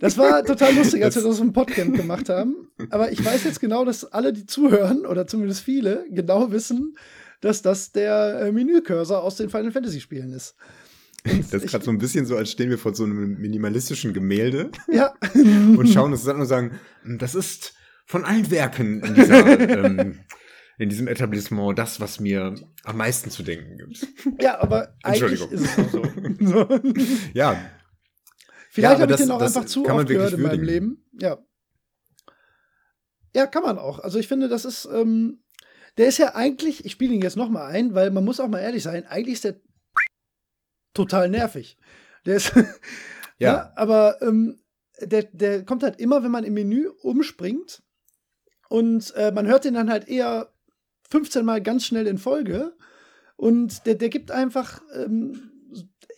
[0.00, 2.68] Das war total lustig, als wir das im Podcamp gemacht haben.
[2.90, 6.96] Aber ich weiß jetzt genau, dass alle, die zuhören, oder zumindest viele, genau wissen,
[7.40, 10.54] dass das der äh, Menücursor aus den Final Fantasy Spielen ist.
[11.24, 14.12] Und das ist gerade so ein bisschen so, als stehen wir vor so einem minimalistischen
[14.12, 15.14] Gemälde ja.
[15.34, 17.74] und schauen uns das an und sagen, hm, das ist
[18.06, 20.20] von allen Werken in, dieser, ähm,
[20.78, 24.06] in diesem Etablissement das, was mir am meisten zu denken gibt.
[24.40, 26.02] Ja, aber eigentlich ist es auch so.
[27.34, 27.60] ja.
[28.78, 31.04] Vielleicht ja, habe ich den auch einfach zu oft gehört in meinem Leben.
[31.20, 31.38] Ja.
[33.34, 33.98] Ja, kann man auch.
[33.98, 35.42] Also ich finde, das ist, ähm,
[35.96, 38.48] der ist ja eigentlich, ich spiele ihn jetzt noch mal ein, weil man muss auch
[38.48, 39.60] mal ehrlich sein, eigentlich ist der
[40.94, 41.76] total nervig.
[42.24, 42.64] Der ist, ja.
[43.38, 43.72] ja.
[43.76, 44.60] aber ähm,
[45.00, 47.82] der, der kommt halt immer, wenn man im Menü umspringt,
[48.68, 50.52] und äh, man hört den dann halt eher
[51.10, 52.76] 15 Mal ganz schnell in Folge.
[53.36, 55.50] Und der, der gibt einfach, ähm,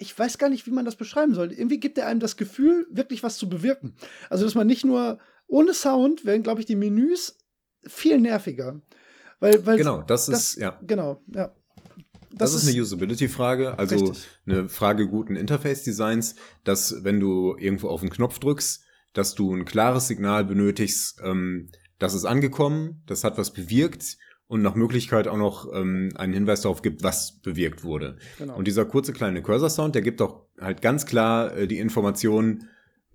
[0.01, 1.53] ich weiß gar nicht, wie man das beschreiben soll.
[1.53, 3.95] Irgendwie gibt er einem das Gefühl, wirklich was zu bewirken.
[4.31, 7.39] Also, dass man nicht nur ohne Sound werden, glaube ich, die Menüs
[7.87, 8.81] viel nerviger.
[9.41, 10.79] Weil, weil genau, das, das ist, ja.
[10.87, 11.55] Genau, ja.
[12.33, 14.29] Das, das ist eine Usability-Frage, also richtig.
[14.47, 19.65] eine Frage guten Interface-Designs, dass wenn du irgendwo auf den Knopf drückst, dass du ein
[19.65, 24.17] klares Signal benötigst, ähm, das ist angekommen, das hat was bewirkt
[24.51, 28.17] und nach Möglichkeit auch noch ähm, einen Hinweis darauf gibt, was bewirkt wurde.
[28.37, 28.57] Genau.
[28.57, 32.67] Und dieser kurze kleine Cursor-Sound, der gibt auch halt ganz klar äh, die Information,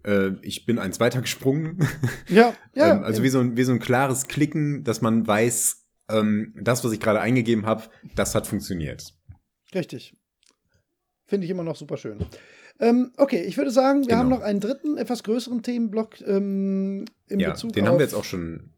[0.06, 1.86] äh, ich bin eins weiter gesprungen.
[2.30, 2.96] Ja, ja.
[2.96, 6.86] ähm, also wie so, ein, wie so ein klares Klicken, dass man weiß, ähm, das,
[6.86, 7.84] was ich gerade eingegeben habe,
[8.16, 9.14] das hat funktioniert.
[9.74, 10.16] Richtig.
[11.26, 12.20] Finde ich immer noch super schön.
[12.80, 14.20] Ähm, okay, ich würde sagen, wir genau.
[14.20, 18.06] haben noch einen dritten, etwas größeren Themenblock ähm, in ja, Bezug den auf haben wir
[18.06, 18.72] jetzt auch schon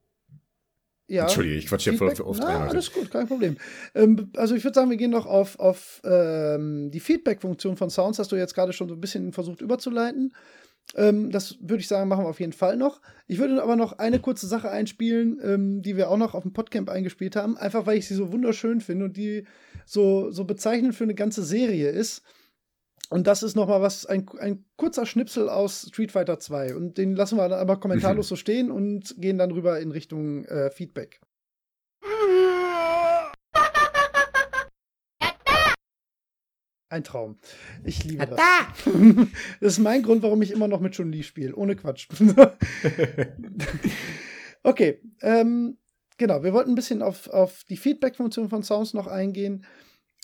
[1.08, 1.24] ja.
[1.24, 2.64] Entschuldige, ich quatsche ja voll oft rein.
[2.64, 3.58] Alles gut, kein Problem.
[3.96, 8.20] Ähm, also ich würde sagen, wir gehen noch auf, auf ähm, die Feedback-Funktion von Sounds,
[8.20, 10.34] hast du jetzt gerade schon so ein bisschen versucht überzuleiten.
[10.96, 13.02] Ähm, das würde ich sagen, machen wir auf jeden Fall noch.
[13.28, 16.54] Ich würde aber noch eine kurze Sache einspielen, ähm, die wir auch noch auf dem
[16.54, 19.46] Podcamp eingespielt haben, einfach weil ich sie so wunderschön finde und die
[19.86, 22.24] so, so bezeichnend für eine ganze Serie ist.
[23.10, 26.76] Und das ist nochmal was, ein, ein kurzer Schnipsel aus Street Fighter 2.
[26.76, 30.44] Und den lassen wir dann aber kommentarlos so stehen und gehen dann rüber in Richtung
[30.46, 31.22] äh, Feedback.
[36.90, 37.38] Ein Traum.
[37.84, 38.40] Ich liebe das.
[39.60, 41.56] Das ist mein Grund, warum ich immer noch mit Chun-Li spiele.
[41.56, 42.08] Ohne Quatsch.
[44.64, 45.02] okay.
[45.22, 45.78] Ähm,
[46.18, 49.66] genau, wir wollten ein bisschen auf, auf die Feedback-Funktion von Sounds noch eingehen.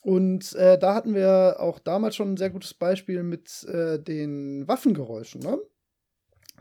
[0.03, 4.67] Und äh, da hatten wir auch damals schon ein sehr gutes Beispiel mit äh, den
[4.67, 5.41] Waffengeräuschen.
[5.41, 5.57] Ne?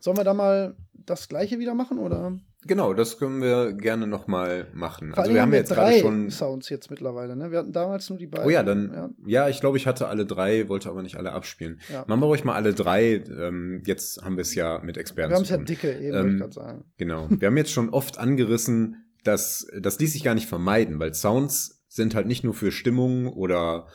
[0.00, 2.38] Sollen wir da mal das gleiche wieder machen oder?
[2.64, 5.10] Genau, das können wir gerne noch mal machen.
[5.12, 7.34] Vor also wir haben, wir jetzt drei schon Sounds jetzt mittlerweile.
[7.34, 7.50] Ne?
[7.50, 8.46] Wir hatten damals nur die beiden.
[8.46, 11.32] Oh ja, dann ja, ja ich glaube, ich hatte alle drei, wollte aber nicht alle
[11.32, 11.80] abspielen.
[11.92, 12.04] Ja.
[12.06, 13.24] Machen wir ruhig mal alle drei.
[13.26, 15.30] Ähm, jetzt haben wir es ja mit Experten.
[15.30, 16.84] Wir haben es ja dicke, eben ähm, ich sagen.
[16.98, 17.26] Genau.
[17.28, 21.81] Wir haben jetzt schon oft angerissen, dass das ließ sich gar nicht vermeiden, weil Sounds
[21.92, 23.86] sind halt nicht nur für Stimmung oder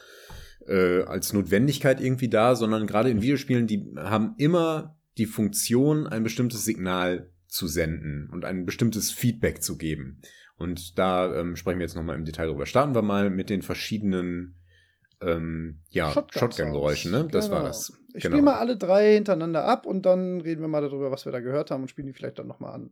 [0.68, 6.24] äh, als Notwendigkeit irgendwie da, sondern gerade in Videospielen, die haben immer die Funktion, ein
[6.24, 10.22] bestimmtes Signal zu senden und ein bestimmtes Feedback zu geben.
[10.58, 12.68] Und da ähm, sprechen wir jetzt nochmal im Detail drüber.
[12.68, 14.56] Starten wir mal mit den verschiedenen
[15.22, 17.28] ähm, ja, Shotgun-Geräuschen, ne?
[17.32, 17.58] Das genau.
[17.58, 17.93] war das.
[18.14, 18.36] Ich genau.
[18.36, 21.39] spiele mal alle drei hintereinander ab und dann reden wir mal darüber, was wir da
[21.39, 22.91] gehört haben und spielen die vielleicht dann nochmal an.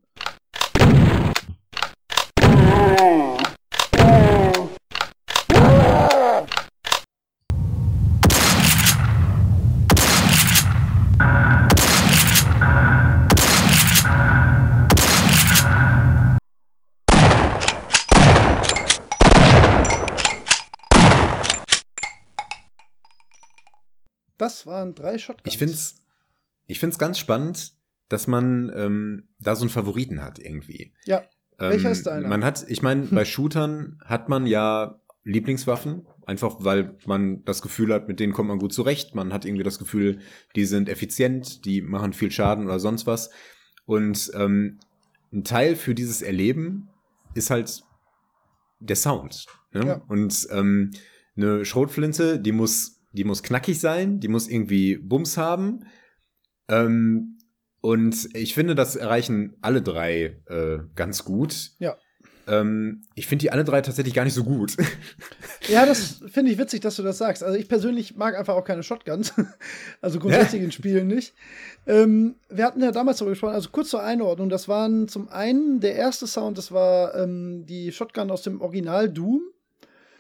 [24.66, 25.54] Waren drei Shotguns.
[25.54, 25.96] Ich finde es
[26.68, 27.74] ich find's ganz spannend,
[28.10, 30.94] dass man ähm, da so einen Favoriten hat irgendwie.
[31.06, 31.24] Ja.
[31.60, 32.28] Ähm, Welcher ist deiner?
[32.28, 37.94] Man hat, ich meine, bei Shootern hat man ja Lieblingswaffen, einfach weil man das Gefühl
[37.94, 39.16] hat, mit denen kommt man gut zurecht.
[39.16, 40.20] Man hat irgendwie das Gefühl,
[40.56, 43.30] die sind effizient, die machen viel Schaden oder sonst was.
[43.86, 44.80] Und ähm,
[45.32, 46.90] ein Teil für dieses Erleben
[47.34, 47.84] ist halt
[48.80, 49.46] der Sound.
[49.72, 49.86] Ne?
[49.86, 50.02] Ja.
[50.08, 50.92] Und ähm,
[51.38, 55.86] eine Schrotflinte, die muss die muss knackig sein, die muss irgendwie Bums haben.
[56.68, 57.38] Ähm,
[57.82, 61.72] und ich finde, das erreichen alle drei äh, ganz gut.
[61.80, 61.98] Ja.
[62.48, 64.76] Ähm, ich finde die alle drei tatsächlich gar nicht so gut.
[65.68, 67.44] Ja, das finde ich witzig, dass du das sagst.
[67.44, 69.34] Also ich persönlich mag einfach auch keine Shotguns.
[70.02, 71.34] Also grundsätzlich in Spielen nicht.
[71.88, 75.80] Ähm, wir hatten ja damals darüber gesprochen, also kurz zur Einordnung, das waren zum einen
[75.80, 79.42] der erste Sound, das war ähm, die Shotgun aus dem Original Doom.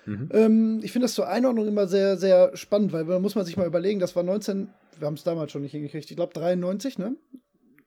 [0.05, 0.29] Mhm.
[0.31, 3.57] Ähm, ich finde das zur Einordnung immer sehr, sehr spannend, weil da muss man sich
[3.57, 6.97] mal überlegen, das war 19, wir haben es damals schon nicht hingekriegt, ich glaube 93,
[6.97, 7.15] ne?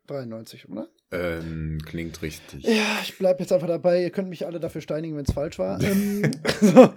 [0.08, 0.88] 93, oder?
[1.10, 2.64] Ähm, klingt richtig.
[2.64, 4.02] Ja, ich bleibe jetzt einfach dabei.
[4.02, 5.80] Ihr könnt mich alle dafür steinigen, wenn es falsch war.
[5.82, 6.92] ähm, so.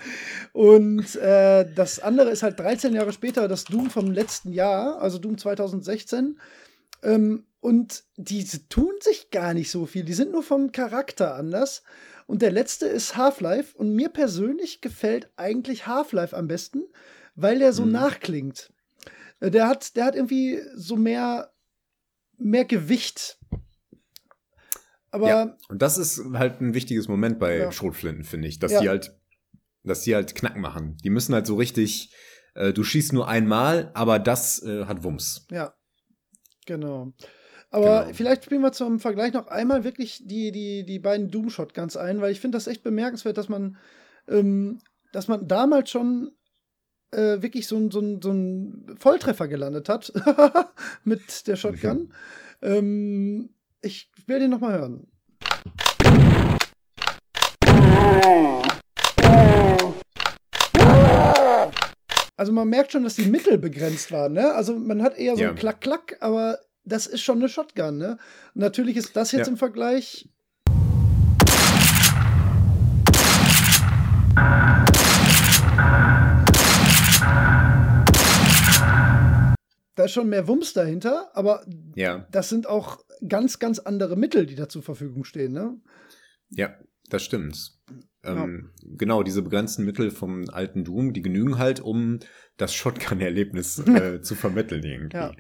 [0.54, 5.18] Und äh, das andere ist halt 13 Jahre später das Doom vom letzten Jahr, also
[5.18, 6.40] Doom 2016.
[7.04, 10.04] Ähm, und die tun sich gar nicht so viel.
[10.04, 11.84] Die sind nur vom Charakter anders.
[12.32, 13.78] Und der letzte ist Half-Life.
[13.78, 16.84] Und mir persönlich gefällt eigentlich Half-Life am besten,
[17.36, 17.92] weil der so mhm.
[17.92, 18.72] nachklingt.
[19.42, 21.52] Äh, der hat, der hat irgendwie so mehr,
[22.38, 23.38] mehr Gewicht.
[25.10, 25.28] Aber.
[25.28, 27.72] Ja, und das ist halt ein wichtiges Moment bei ja.
[27.74, 28.80] Schrotflinten, finde ich, dass ja.
[28.80, 29.14] die halt,
[29.84, 30.96] dass die halt Knack machen.
[31.04, 32.16] Die müssen halt so richtig,
[32.54, 35.48] äh, du schießt nur einmal, aber das äh, hat Wumms.
[35.52, 35.74] Ja.
[36.66, 37.12] Genau.
[37.74, 38.14] Aber genau.
[38.14, 42.34] vielleicht spielen wir zum Vergleich noch einmal wirklich die, die, die beiden Doom-Shotguns ein, weil
[42.34, 43.78] ich finde das echt bemerkenswert, dass man,
[44.28, 44.80] ähm,
[45.14, 46.32] dass man damals schon
[47.12, 50.12] äh, wirklich so, so, so einen Volltreffer gelandet hat
[51.06, 51.98] mit der Shotgun.
[51.98, 52.12] Mhm.
[52.62, 53.50] Ähm,
[53.82, 55.08] ich will den noch mal hören.
[62.36, 64.34] Also man merkt schon, dass die Mittel begrenzt waren.
[64.34, 64.52] Ne?
[64.54, 65.50] Also man hat eher so ja.
[65.50, 68.18] ein Klack-Klack, aber das ist schon eine Shotgun, ne?
[68.54, 69.52] natürlich ist das jetzt ja.
[69.52, 70.30] im Vergleich.
[79.96, 81.66] Da ist schon mehr Wumms dahinter, aber
[81.96, 82.26] ja.
[82.32, 85.80] das sind auch ganz, ganz andere Mittel, die da zur Verfügung stehen, ne?
[86.50, 86.74] Ja,
[87.10, 87.78] das stimmt.
[88.24, 88.90] Ähm, ja.
[88.98, 92.20] Genau, diese begrenzten Mittel vom alten Doom, die genügen halt, um
[92.58, 95.18] das Shotgun-Erlebnis äh, zu vermitteln irgendwie.
[95.18, 95.32] Ja.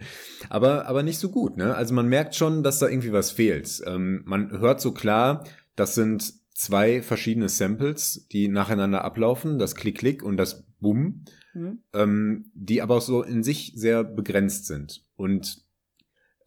[0.49, 1.75] Aber, aber nicht so gut, ne?
[1.75, 3.81] Also man merkt schon, dass da irgendwie was fehlt.
[3.85, 5.43] Ähm, man hört so klar,
[5.75, 11.83] das sind zwei verschiedene Samples, die nacheinander ablaufen, das Klick-Klick und das Boom, mhm.
[11.93, 15.05] ähm, die aber auch so in sich sehr begrenzt sind.
[15.15, 15.63] Und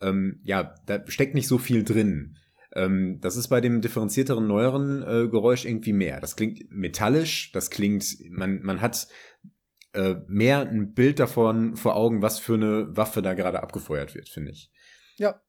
[0.00, 2.36] ähm, ja, da steckt nicht so viel drin.
[2.74, 6.20] Ähm, das ist bei dem differenzierteren, neueren äh, Geräusch irgendwie mehr.
[6.20, 9.06] Das klingt metallisch, das klingt, man, man hat
[9.92, 14.28] äh, mehr ein Bild davon vor Augen, was für eine Waffe da gerade abgefeuert wird,
[14.28, 14.70] finde ich.
[15.16, 15.40] Ja.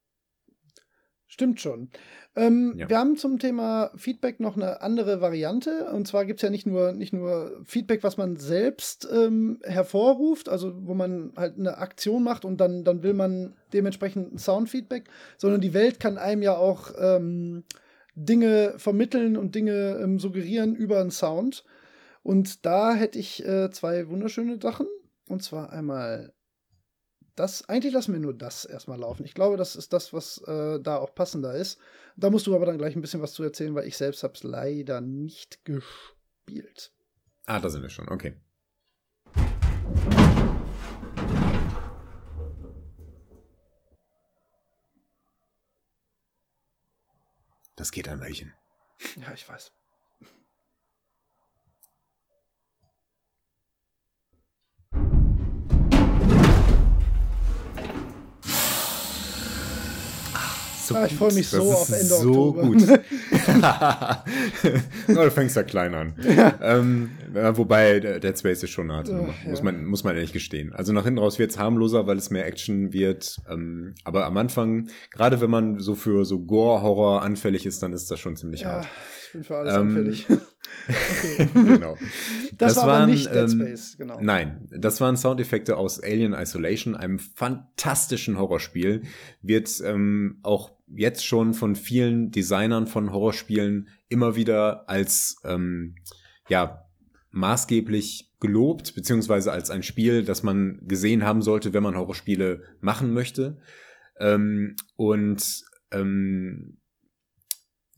[1.35, 1.89] Stimmt schon.
[2.37, 2.87] Ähm, ja.
[2.87, 5.91] Wir haben zum Thema Feedback noch eine andere Variante.
[5.91, 10.47] Und zwar gibt es ja nicht nur, nicht nur Feedback, was man selbst ähm, hervorruft,
[10.47, 15.59] also wo man halt eine Aktion macht und dann, dann will man dementsprechend Soundfeedback, sondern
[15.59, 17.65] die Welt kann einem ja auch ähm,
[18.15, 21.65] Dinge vermitteln und Dinge ähm, suggerieren über einen Sound.
[22.23, 24.87] Und da hätte ich äh, zwei wunderschöne Sachen.
[25.27, 26.31] Und zwar einmal
[27.35, 29.25] das, eigentlich lassen wir nur das erstmal laufen.
[29.25, 31.79] Ich glaube, das ist das, was äh, da auch passender ist.
[32.15, 34.33] Da musst du aber dann gleich ein bisschen was zu erzählen, weil ich selbst habe
[34.33, 36.93] es leider nicht gespielt.
[37.45, 38.35] Ah, da sind wir schon, okay.
[47.75, 48.53] Das geht ein Weilchen.
[49.17, 49.73] Ja, ich weiß.
[60.85, 62.61] So ah, ich freue mich so auf Ende so Oktober.
[62.61, 62.83] gut.
[65.07, 66.13] oh, du fängst ja klein an.
[66.21, 66.53] Ja.
[66.61, 69.65] Ähm, wobei Dead Space ist schon hart, oh, muss, ja.
[69.65, 70.73] man, muss man ehrlich gestehen.
[70.73, 73.41] Also nach hinten raus wird es harmloser, weil es mehr Action wird.
[73.49, 78.11] Ähm, aber am Anfang, gerade wenn man so für so Gore-Horror anfällig ist, dann ist
[78.11, 78.87] das schon ziemlich ja, hart.
[79.35, 80.27] Bin für alles ähm, anfällig.
[80.29, 81.49] okay.
[81.53, 81.97] genau.
[82.57, 84.17] Das, das war waren, nicht Dead ähm, Space, genau.
[84.21, 89.01] Nein, das waren Soundeffekte aus Alien Isolation, einem fantastischen Horrorspiel.
[89.41, 95.95] Wird ähm, auch jetzt schon von vielen Designern von Horrorspielen immer wieder als ähm,
[96.47, 96.85] ja
[97.31, 103.13] maßgeblich gelobt, beziehungsweise als ein Spiel, das man gesehen haben sollte, wenn man Horrorspiele machen
[103.13, 103.57] möchte.
[104.17, 106.77] Ähm, und ähm,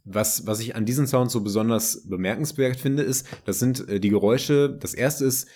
[0.08, 4.10] was, was ich an diesen Sounds so besonders bemerkenswert finde, ist, das sind äh, die
[4.10, 4.78] Geräusche.
[4.80, 5.48] Das erste ist,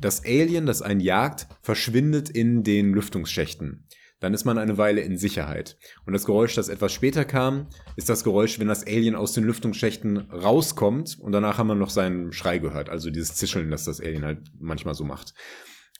[0.00, 3.86] das Alien, das einen jagt, verschwindet in den Lüftungsschächten
[4.20, 5.76] dann ist man eine Weile in Sicherheit.
[6.06, 9.44] Und das Geräusch, das etwas später kam, ist das Geräusch, wenn das Alien aus den
[9.44, 14.00] Lüftungsschächten rauskommt und danach haben wir noch seinen Schrei gehört, also dieses Zischeln, das das
[14.00, 15.34] Alien halt manchmal so macht.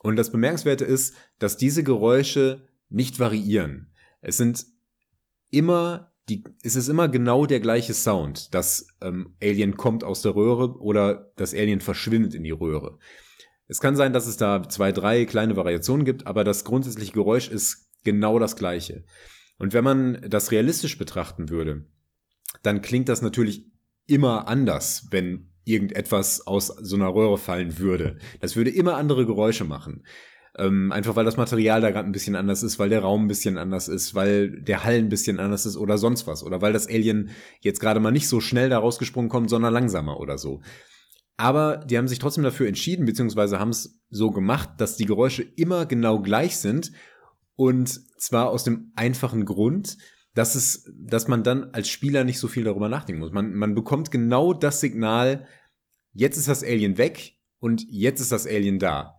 [0.00, 3.92] Und das Bemerkenswerte ist, dass diese Geräusche nicht variieren.
[4.22, 4.64] Es sind
[5.50, 8.54] immer die, es ist immer genau der gleiche Sound.
[8.54, 12.98] Das ähm, Alien kommt aus der Röhre oder das Alien verschwindet in die Röhre.
[13.68, 17.48] Es kann sein, dass es da zwei, drei kleine Variationen gibt, aber das grundsätzliche Geräusch
[17.48, 19.04] ist genau das Gleiche.
[19.58, 21.86] Und wenn man das realistisch betrachten würde,
[22.62, 23.66] dann klingt das natürlich
[24.06, 28.18] immer anders, wenn irgendetwas aus so einer Röhre fallen würde.
[28.40, 30.04] Das würde immer andere Geräusche machen.
[30.58, 33.28] Ähm, einfach weil das Material da gerade ein bisschen anders ist, weil der Raum ein
[33.28, 36.42] bisschen anders ist, weil der Hall ein bisschen anders ist oder sonst was.
[36.42, 37.30] Oder weil das Alien
[37.60, 40.62] jetzt gerade mal nicht so schnell da rausgesprungen kommt, sondern langsamer oder so.
[41.36, 45.42] Aber die haben sich trotzdem dafür entschieden, beziehungsweise haben es so gemacht, dass die Geräusche
[45.42, 46.92] immer genau gleich sind
[47.56, 49.98] und zwar aus dem einfachen Grund,
[50.34, 53.32] dass es, dass man dann als Spieler nicht so viel darüber nachdenken muss.
[53.32, 55.46] Man, man bekommt genau das Signal,
[56.12, 59.15] jetzt ist das Alien weg und jetzt ist das Alien da.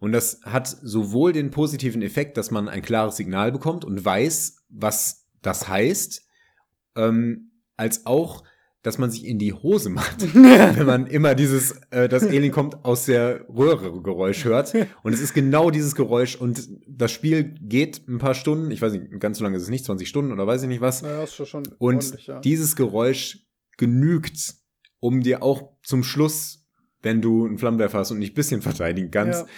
[0.00, 4.64] Und das hat sowohl den positiven Effekt, dass man ein klares Signal bekommt und weiß,
[4.68, 6.24] was das heißt,
[6.96, 8.44] ähm, als auch,
[8.82, 12.84] dass man sich in die Hose macht, wenn man immer dieses, äh, das Alien kommt
[12.84, 14.72] aus der Röhre Geräusch hört.
[15.02, 18.92] Und es ist genau dieses Geräusch und das Spiel geht ein paar Stunden, ich weiß
[18.92, 21.02] nicht, ganz so lange ist es nicht, 20 Stunden oder weiß ich nicht was.
[21.02, 22.40] Naja, ist schon und ja.
[22.40, 23.46] dieses Geräusch
[23.76, 24.54] genügt,
[25.00, 26.64] um dir auch zum Schluss,
[27.02, 29.48] wenn du einen Flammenwerfer hast und ein bisschen verteidigen kannst, ja.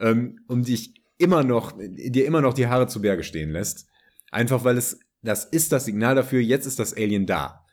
[0.00, 3.86] Ähm, um dich immer noch, dir immer noch die Haare zu Berge stehen lässt.
[4.30, 7.66] Einfach weil es, das ist das Signal dafür, jetzt ist das Alien da.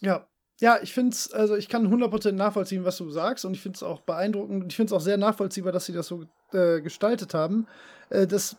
[0.00, 0.26] Ja.
[0.60, 3.76] Ja, ich finde es, also ich kann 100% nachvollziehen, was du sagst und ich finde
[3.76, 6.80] es auch beeindruckend und ich finde es auch sehr nachvollziehbar, dass sie das so äh,
[6.80, 7.68] gestaltet haben.
[8.10, 8.56] Äh, das,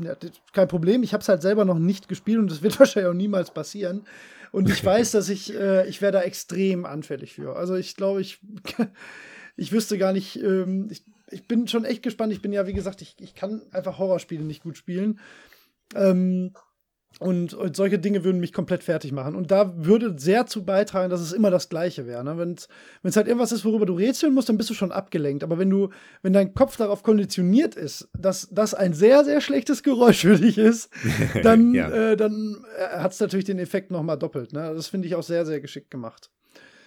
[0.00, 0.16] ja,
[0.52, 3.14] kein Problem, ich habe es halt selber noch nicht gespielt und das wird wahrscheinlich auch
[3.14, 4.06] niemals passieren.
[4.50, 7.54] Und ich weiß, dass ich, äh, ich wäre da extrem anfällig für.
[7.54, 8.40] Also ich glaube, ich,
[9.56, 12.32] ich wüsste gar nicht, ähm, ich, ich bin schon echt gespannt.
[12.32, 15.20] Ich bin ja, wie gesagt, ich, ich kann einfach Horrorspiele nicht gut spielen.
[15.94, 16.52] Ähm,
[17.18, 19.36] und, und, solche Dinge würden mich komplett fertig machen.
[19.36, 22.22] Und da würde sehr zu beitragen, dass es immer das Gleiche wäre.
[22.22, 22.36] Ne?
[22.36, 22.56] Wenn
[23.04, 25.42] es halt irgendwas ist, worüber du rätseln musst, dann bist du schon abgelenkt.
[25.42, 25.88] Aber wenn du,
[26.20, 30.58] wenn dein Kopf darauf konditioniert ist, dass das ein sehr, sehr schlechtes Geräusch für dich
[30.58, 30.90] ist,
[31.42, 31.88] dann, ja.
[31.90, 34.52] äh, dann äh, hat es natürlich den Effekt nochmal doppelt.
[34.52, 34.74] Ne?
[34.74, 36.30] Das finde ich auch sehr, sehr geschickt gemacht.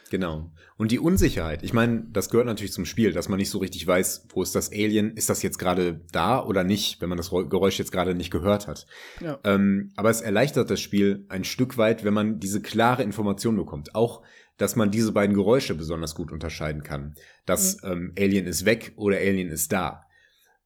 [0.09, 0.51] Genau.
[0.77, 3.85] Und die Unsicherheit, ich meine, das gehört natürlich zum Spiel, dass man nicht so richtig
[3.85, 7.29] weiß, wo ist das Alien, ist das jetzt gerade da oder nicht, wenn man das
[7.29, 8.87] Geräusch jetzt gerade nicht gehört hat.
[9.19, 9.39] Ja.
[9.43, 13.93] Ähm, aber es erleichtert das Spiel ein Stück weit, wenn man diese klare Information bekommt.
[13.93, 14.23] Auch,
[14.57, 17.15] dass man diese beiden Geräusche besonders gut unterscheiden kann.
[17.45, 17.91] Dass mhm.
[17.91, 20.05] ähm, Alien ist weg oder Alien ist da.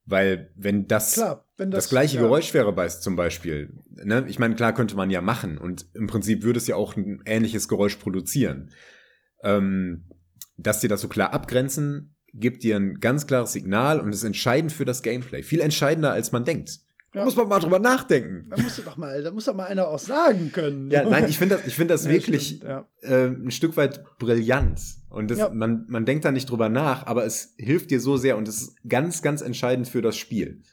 [0.05, 2.21] Weil wenn das, klar, wenn das, das gleiche ja.
[2.21, 6.07] Geräusch wäre bei zum Beispiel, ne, ich meine, klar könnte man ja machen und im
[6.07, 8.69] Prinzip würde es ja auch ein ähnliches Geräusch produzieren
[9.43, 10.05] ähm,
[10.57, 14.71] dass dir das so klar abgrenzen, gibt dir ein ganz klares Signal und ist entscheidend
[14.71, 15.43] für das Gameplay.
[15.43, 16.79] Viel entscheidender, als man denkt.
[17.13, 17.25] Da ja.
[17.25, 18.49] muss man mal drüber nachdenken.
[18.49, 20.89] Da muss doch mal, da muss doch mal einer auch sagen können.
[20.89, 22.87] Ja, nein, ich finde das, ich finde das ja, wirklich stimmt, ja.
[23.01, 24.81] äh, ein Stück weit brillant.
[25.09, 28.35] Und das, man, man denkt da nicht drüber nach, aber es hilft dir so sehr
[28.35, 30.63] und es ist ganz, ganz entscheidend für das Spiel.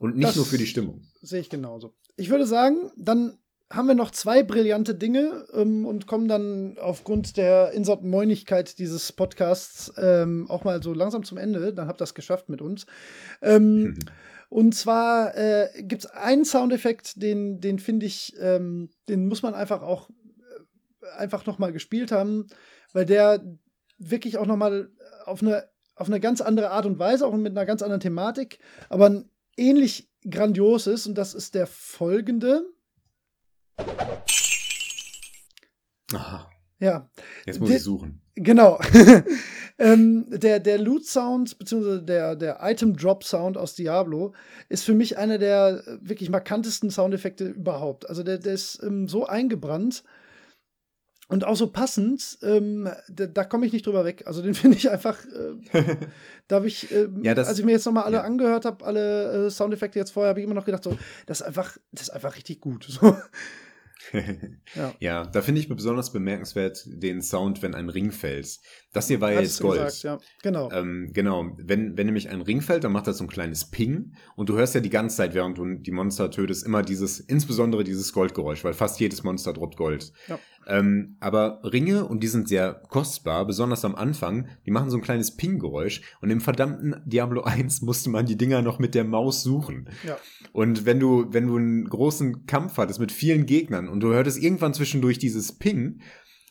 [0.00, 1.02] Und nicht das nur für die Stimmung.
[1.20, 1.94] Sehe ich genauso.
[2.16, 3.38] Ich würde sagen, dann
[3.74, 9.92] haben wir noch zwei brillante Dinge ähm, und kommen dann aufgrund der Insort-Moinigkeit dieses Podcasts
[9.96, 11.72] ähm, auch mal so langsam zum Ende.
[11.72, 12.86] Dann habt ihr das geschafft mit uns.
[13.40, 13.98] Ähm,
[14.50, 19.54] und zwar äh, gibt es einen Soundeffekt, den, den finde ich, ähm, den muss man
[19.54, 22.46] einfach auch äh, einfach noch mal gespielt haben,
[22.92, 23.42] weil der
[23.98, 24.90] wirklich auch noch mal
[25.24, 25.64] auf eine,
[25.94, 28.58] auf eine ganz andere Art und Weise, auch mit einer ganz anderen Thematik,
[28.88, 29.24] aber
[29.56, 31.06] ähnlich grandios ist.
[31.06, 32.66] Und das ist der folgende.
[36.14, 36.50] Aha.
[36.78, 37.08] Ja.
[37.46, 38.20] Jetzt muss der, ich suchen.
[38.34, 38.80] Genau.
[39.78, 44.34] ähm, der der Loot-Sound, beziehungsweise der, der Item-Drop-Sound aus Diablo,
[44.68, 48.08] ist für mich einer der wirklich markantesten Soundeffekte überhaupt.
[48.08, 50.02] Also der, der ist ähm, so eingebrannt
[51.28, 54.24] und auch so passend, ähm, da, da komme ich nicht drüber weg.
[54.26, 55.96] Also den finde ich einfach, äh,
[56.48, 58.22] da habe ich, äh, ja, das, als ich mir jetzt nochmal alle ja.
[58.22, 61.46] angehört habe, alle äh, Soundeffekte jetzt vorher, habe ich immer noch gedacht, so, das ist
[61.46, 62.86] einfach, das ist einfach richtig gut.
[62.88, 63.16] So.
[64.74, 64.94] ja.
[65.00, 65.26] ja.
[65.26, 68.58] da finde ich besonders bemerkenswert den Sound, wenn ein Ring fällt.
[68.92, 69.80] Das hier war ja jetzt Gold.
[69.84, 70.18] Gesagt, ja.
[70.42, 70.70] Genau.
[70.70, 71.52] Ähm, genau.
[71.56, 74.54] Wenn, wenn nämlich ein Ring fällt, dann macht das so ein kleines Ping und du
[74.56, 78.64] hörst ja die ganze Zeit, während du die Monster tötest, immer dieses, insbesondere dieses Goldgeräusch,
[78.64, 80.12] weil fast jedes Monster droppt Gold.
[80.28, 80.38] Ja.
[80.66, 85.02] Ähm, aber Ringe, und die sind sehr kostbar, besonders am Anfang, die machen so ein
[85.02, 86.02] kleines Ping-Geräusch.
[86.20, 89.88] Und im verdammten Diablo 1 musste man die Dinger noch mit der Maus suchen.
[90.06, 90.18] Ja.
[90.52, 94.42] Und wenn du, wenn du einen großen Kampf hattest mit vielen Gegnern und du hörtest
[94.42, 96.00] irgendwann zwischendurch dieses Ping,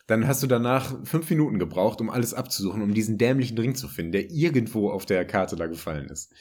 [0.08, 3.88] dann hast du danach fünf Minuten gebraucht, um alles abzusuchen, um diesen dämlichen Ring zu
[3.88, 6.34] finden, der irgendwo auf der Karte da gefallen ist.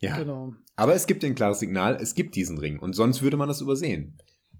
[0.00, 0.18] Ja.
[0.18, 0.54] Genau.
[0.76, 3.60] Aber es gibt ein klares Signal, es gibt diesen Ring und sonst würde man das
[3.60, 4.18] übersehen.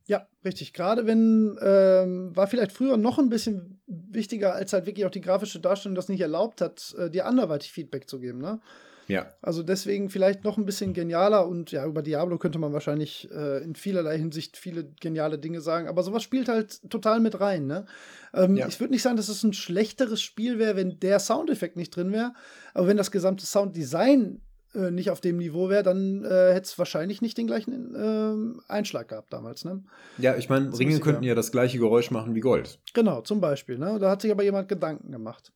[0.08, 0.72] Ja, richtig.
[0.72, 5.20] Gerade wenn, ähm, war vielleicht früher noch ein bisschen wichtiger, als halt wirklich auch die
[5.20, 8.58] grafische Darstellung das nicht erlaubt hat, äh, dir anderweitig Feedback zu geben, ne?
[9.06, 9.26] Ja.
[9.40, 13.62] Also deswegen vielleicht noch ein bisschen genialer und ja, über Diablo könnte man wahrscheinlich äh,
[13.62, 17.84] in vielerlei Hinsicht viele geniale Dinge sagen, aber sowas spielt halt total mit rein, ne?
[18.32, 18.66] Ähm, ja.
[18.66, 22.12] Ich würde nicht sagen, dass es ein schlechteres Spiel wäre, wenn der Soundeffekt nicht drin
[22.12, 22.32] wäre,
[22.72, 24.40] aber wenn das gesamte Sounddesign
[24.74, 28.72] äh, nicht auf dem Niveau wäre, dann äh, hätte es wahrscheinlich nicht den gleichen äh,
[28.72, 29.64] Einschlag gehabt damals.
[29.64, 29.82] Ne?
[30.18, 32.80] Ja, ich meine, Ringe könnten ja das gleiche Geräusch machen wie Gold.
[32.94, 33.78] Genau, zum Beispiel.
[33.78, 33.98] Ne?
[33.98, 35.52] Da hat sich aber jemand Gedanken gemacht.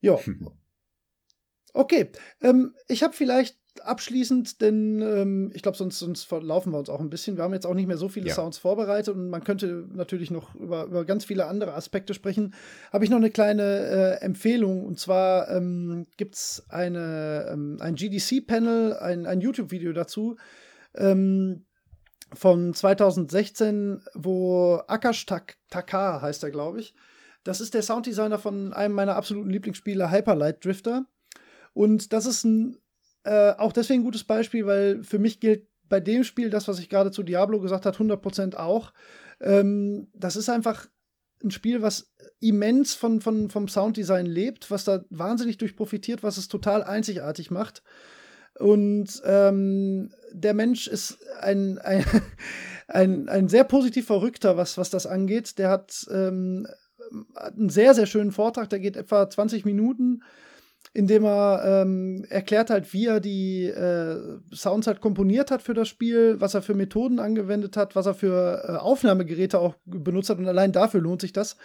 [0.00, 0.18] Ja.
[1.78, 2.10] Okay,
[2.40, 7.00] ähm, ich habe vielleicht abschließend, denn ähm, ich glaube, sonst, sonst verlaufen wir uns auch
[7.00, 7.36] ein bisschen.
[7.36, 8.34] Wir haben jetzt auch nicht mehr so viele ja.
[8.34, 12.54] Sounds vorbereitet und man könnte natürlich noch über, über ganz viele andere Aspekte sprechen.
[12.92, 17.94] Habe ich noch eine kleine äh, Empfehlung und zwar ähm, gibt es eine, ähm, ein
[17.94, 20.36] GDC-Panel, ein, ein YouTube-Video dazu.
[20.94, 21.66] Ähm,
[22.32, 26.94] von 2016, wo Akash Tak Taka heißt er, glaube ich.
[27.44, 31.06] Das ist der Sounddesigner von einem meiner absoluten Lieblingsspiele, Hyperlight Drifter.
[31.74, 32.78] Und das ist ein
[33.26, 36.78] äh, auch deswegen ein gutes Beispiel, weil für mich gilt bei dem Spiel das, was
[36.78, 38.92] ich gerade zu Diablo gesagt habe, 100% auch.
[39.40, 40.86] Ähm, das ist einfach
[41.42, 46.36] ein Spiel, was immens von, von, vom Sounddesign lebt, was da wahnsinnig durch profitiert, was
[46.36, 47.82] es total einzigartig macht.
[48.58, 52.04] Und ähm, der Mensch ist ein, ein,
[52.88, 55.58] ein, ein sehr positiv Verrückter, was, was das angeht.
[55.58, 56.66] Der hat ähm,
[57.34, 60.22] einen sehr, sehr schönen Vortrag, der geht etwa 20 Minuten
[60.96, 65.88] indem er ähm, erklärt halt, wie er die äh, Sounds halt komponiert hat für das
[65.88, 70.38] Spiel, was er für Methoden angewendet hat, was er für äh, Aufnahmegeräte auch benutzt hat
[70.38, 71.58] und allein dafür lohnt sich das.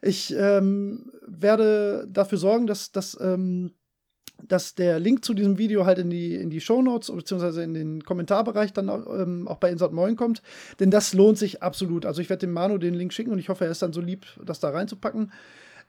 [0.00, 3.72] Ich ähm, werde dafür sorgen, dass, dass, ähm,
[4.42, 7.74] dass der Link zu diesem Video halt in die, in die Show Notes beziehungsweise in
[7.74, 10.40] den Kommentarbereich dann auch, ähm, auch bei Insert Moin kommt,
[10.80, 12.06] denn das lohnt sich absolut.
[12.06, 14.00] Also ich werde dem Manu den Link schicken und ich hoffe, er ist dann so
[14.00, 15.30] lieb, das da reinzupacken.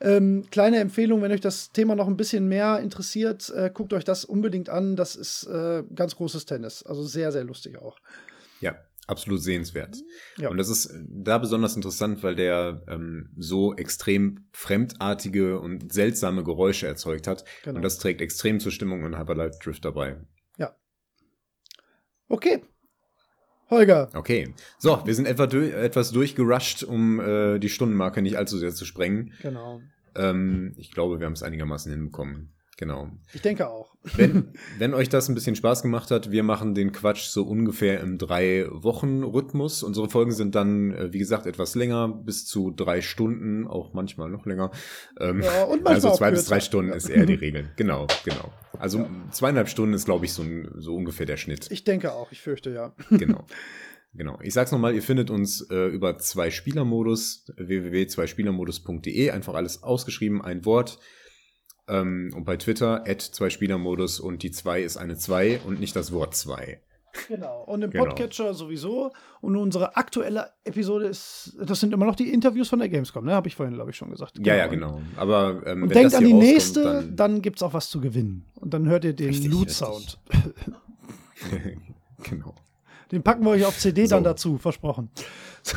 [0.02, 4.06] Ähm, kleine Empfehlung, wenn euch das Thema noch ein bisschen mehr interessiert, äh, guckt euch
[4.06, 4.95] das unbedingt an.
[4.95, 6.84] Das ist äh, ganz großes Tennis.
[6.84, 7.97] Also sehr, sehr lustig auch.
[8.62, 8.78] Ja,
[9.08, 9.97] absolut sehenswert.
[10.38, 10.50] Ja.
[10.50, 16.88] Und das ist da besonders interessant, weil der ähm, so extrem fremdartige und seltsame Geräusche
[16.88, 17.43] erzeugt hat.
[17.64, 17.78] Genau.
[17.78, 20.18] Und das trägt extrem zur Stimmung in Hyperlight Drift dabei.
[20.58, 20.76] Ja.
[22.30, 22.62] Okay,
[23.70, 24.10] Holger.
[24.14, 24.54] Okay.
[24.78, 28.86] So, wir sind etwa du etwas durchgerusht, um äh, die Stundenmarke nicht allzu sehr zu
[28.86, 29.34] sprengen.
[29.42, 29.82] Genau.
[30.16, 32.52] Ähm, ich glaube, wir haben es einigermaßen hinbekommen.
[32.80, 33.10] Genau.
[33.34, 33.94] Ich denke auch.
[34.16, 38.00] Wenn, wenn euch das ein bisschen Spaß gemacht hat, wir machen den Quatsch so ungefähr
[38.00, 39.84] im Drei-Wochen-Rhythmus.
[39.84, 44.30] Unsere Folgen sind dann, äh, wie gesagt, etwas länger, bis zu drei Stunden, auch manchmal
[44.30, 44.72] noch länger.
[45.20, 47.70] Ähm, ja, und manchmal also zwei bis drei Stunden ist eher die Regel.
[47.76, 48.54] Genau, genau.
[48.80, 49.10] Also ja.
[49.32, 50.44] zweieinhalb Stunden ist, glaube ich, so,
[50.76, 51.68] so ungefähr der Schnitt.
[51.70, 52.96] Ich denke auch, ich fürchte ja.
[53.10, 53.46] Genau.
[54.16, 54.40] Genau.
[54.42, 60.66] Ich sag's nochmal, ihr findet uns äh, über zwei Spielermodus, www.zweispielermodus.de, einfach alles ausgeschrieben, ein
[60.66, 60.98] Wort.
[61.88, 65.96] Ähm, und bei Twitter, at zwei Spielermodus und die zwei ist eine zwei und nicht
[65.96, 66.82] das Wort zwei.
[67.28, 67.64] Genau.
[67.64, 68.05] Und im genau.
[68.05, 69.12] Podcatcher sowieso.
[69.41, 73.34] Und unsere aktuelle Episode ist, das sind immer noch die Interviews von der Gamescom, ne?
[73.34, 74.39] Habe ich vorhin, glaube ich, schon gesagt.
[74.45, 74.93] Ja, ja, genau.
[74.93, 75.01] genau.
[75.18, 78.45] Aber ähm, und denkt an die nächste, dann, dann gibt es auch was zu gewinnen.
[78.55, 80.20] Und dann hört ihr den Loot-Sound.
[82.24, 82.55] genau.
[83.12, 84.16] Den packen wir euch auf CD so.
[84.16, 85.10] dann dazu, versprochen.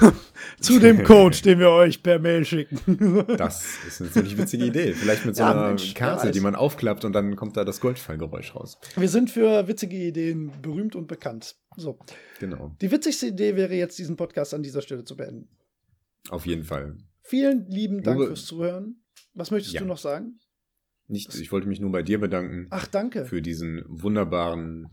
[0.61, 3.24] Zu dem Code, den wir euch per Mail schicken.
[3.36, 4.93] das ist eine ziemlich witzige Idee.
[4.93, 7.80] Vielleicht mit so ja, einer Mensch, Karte, die man aufklappt und dann kommt da das
[7.80, 8.78] Goldfallgeräusch raus.
[8.97, 11.57] Wir sind für witzige Ideen berühmt und bekannt.
[11.76, 11.99] So.
[12.38, 12.76] Genau.
[12.80, 15.49] Die witzigste Idee wäre jetzt, diesen Podcast an dieser Stelle zu beenden.
[16.28, 16.99] Auf jeden Fall.
[17.22, 18.26] Vielen lieben Dank Uwe.
[18.28, 19.03] fürs Zuhören.
[19.34, 19.80] Was möchtest ja.
[19.80, 20.38] du noch sagen?
[21.09, 21.38] Nichts.
[21.38, 22.66] Ich wollte mich nur bei dir bedanken.
[22.70, 23.24] Ach, danke.
[23.24, 24.88] Für diesen wunderbaren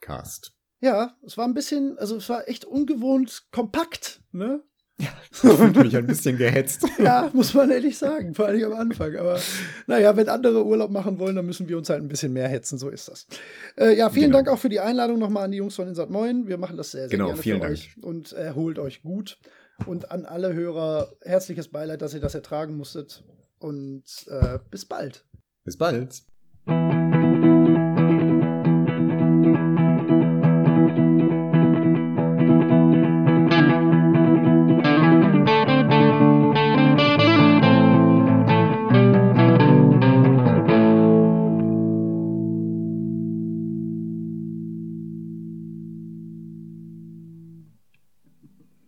[0.00, 0.57] Cast.
[0.80, 4.62] Ja, es war ein bisschen, also es war echt ungewohnt kompakt, ne?
[5.00, 6.84] Ja, ich fühlte mich ein bisschen gehetzt.
[6.98, 9.14] ja, muss man ehrlich sagen, vor allem am Anfang.
[9.14, 9.38] Aber
[9.86, 12.78] naja, wenn andere Urlaub machen wollen, dann müssen wir uns halt ein bisschen mehr hetzen,
[12.78, 13.28] so ist das.
[13.76, 14.38] Äh, ja, vielen genau.
[14.38, 16.48] Dank auch für die Einladung nochmal an die Jungs von Insat Moin.
[16.48, 17.72] Wir machen das sehr, sehr genau, gerne vielen für Dank.
[17.74, 19.38] euch und erholt euch gut.
[19.86, 23.22] Und an alle Hörer herzliches Beileid, dass ihr das ertragen musstet.
[23.60, 25.24] Und äh, bis bald.
[25.62, 26.24] Bis bald.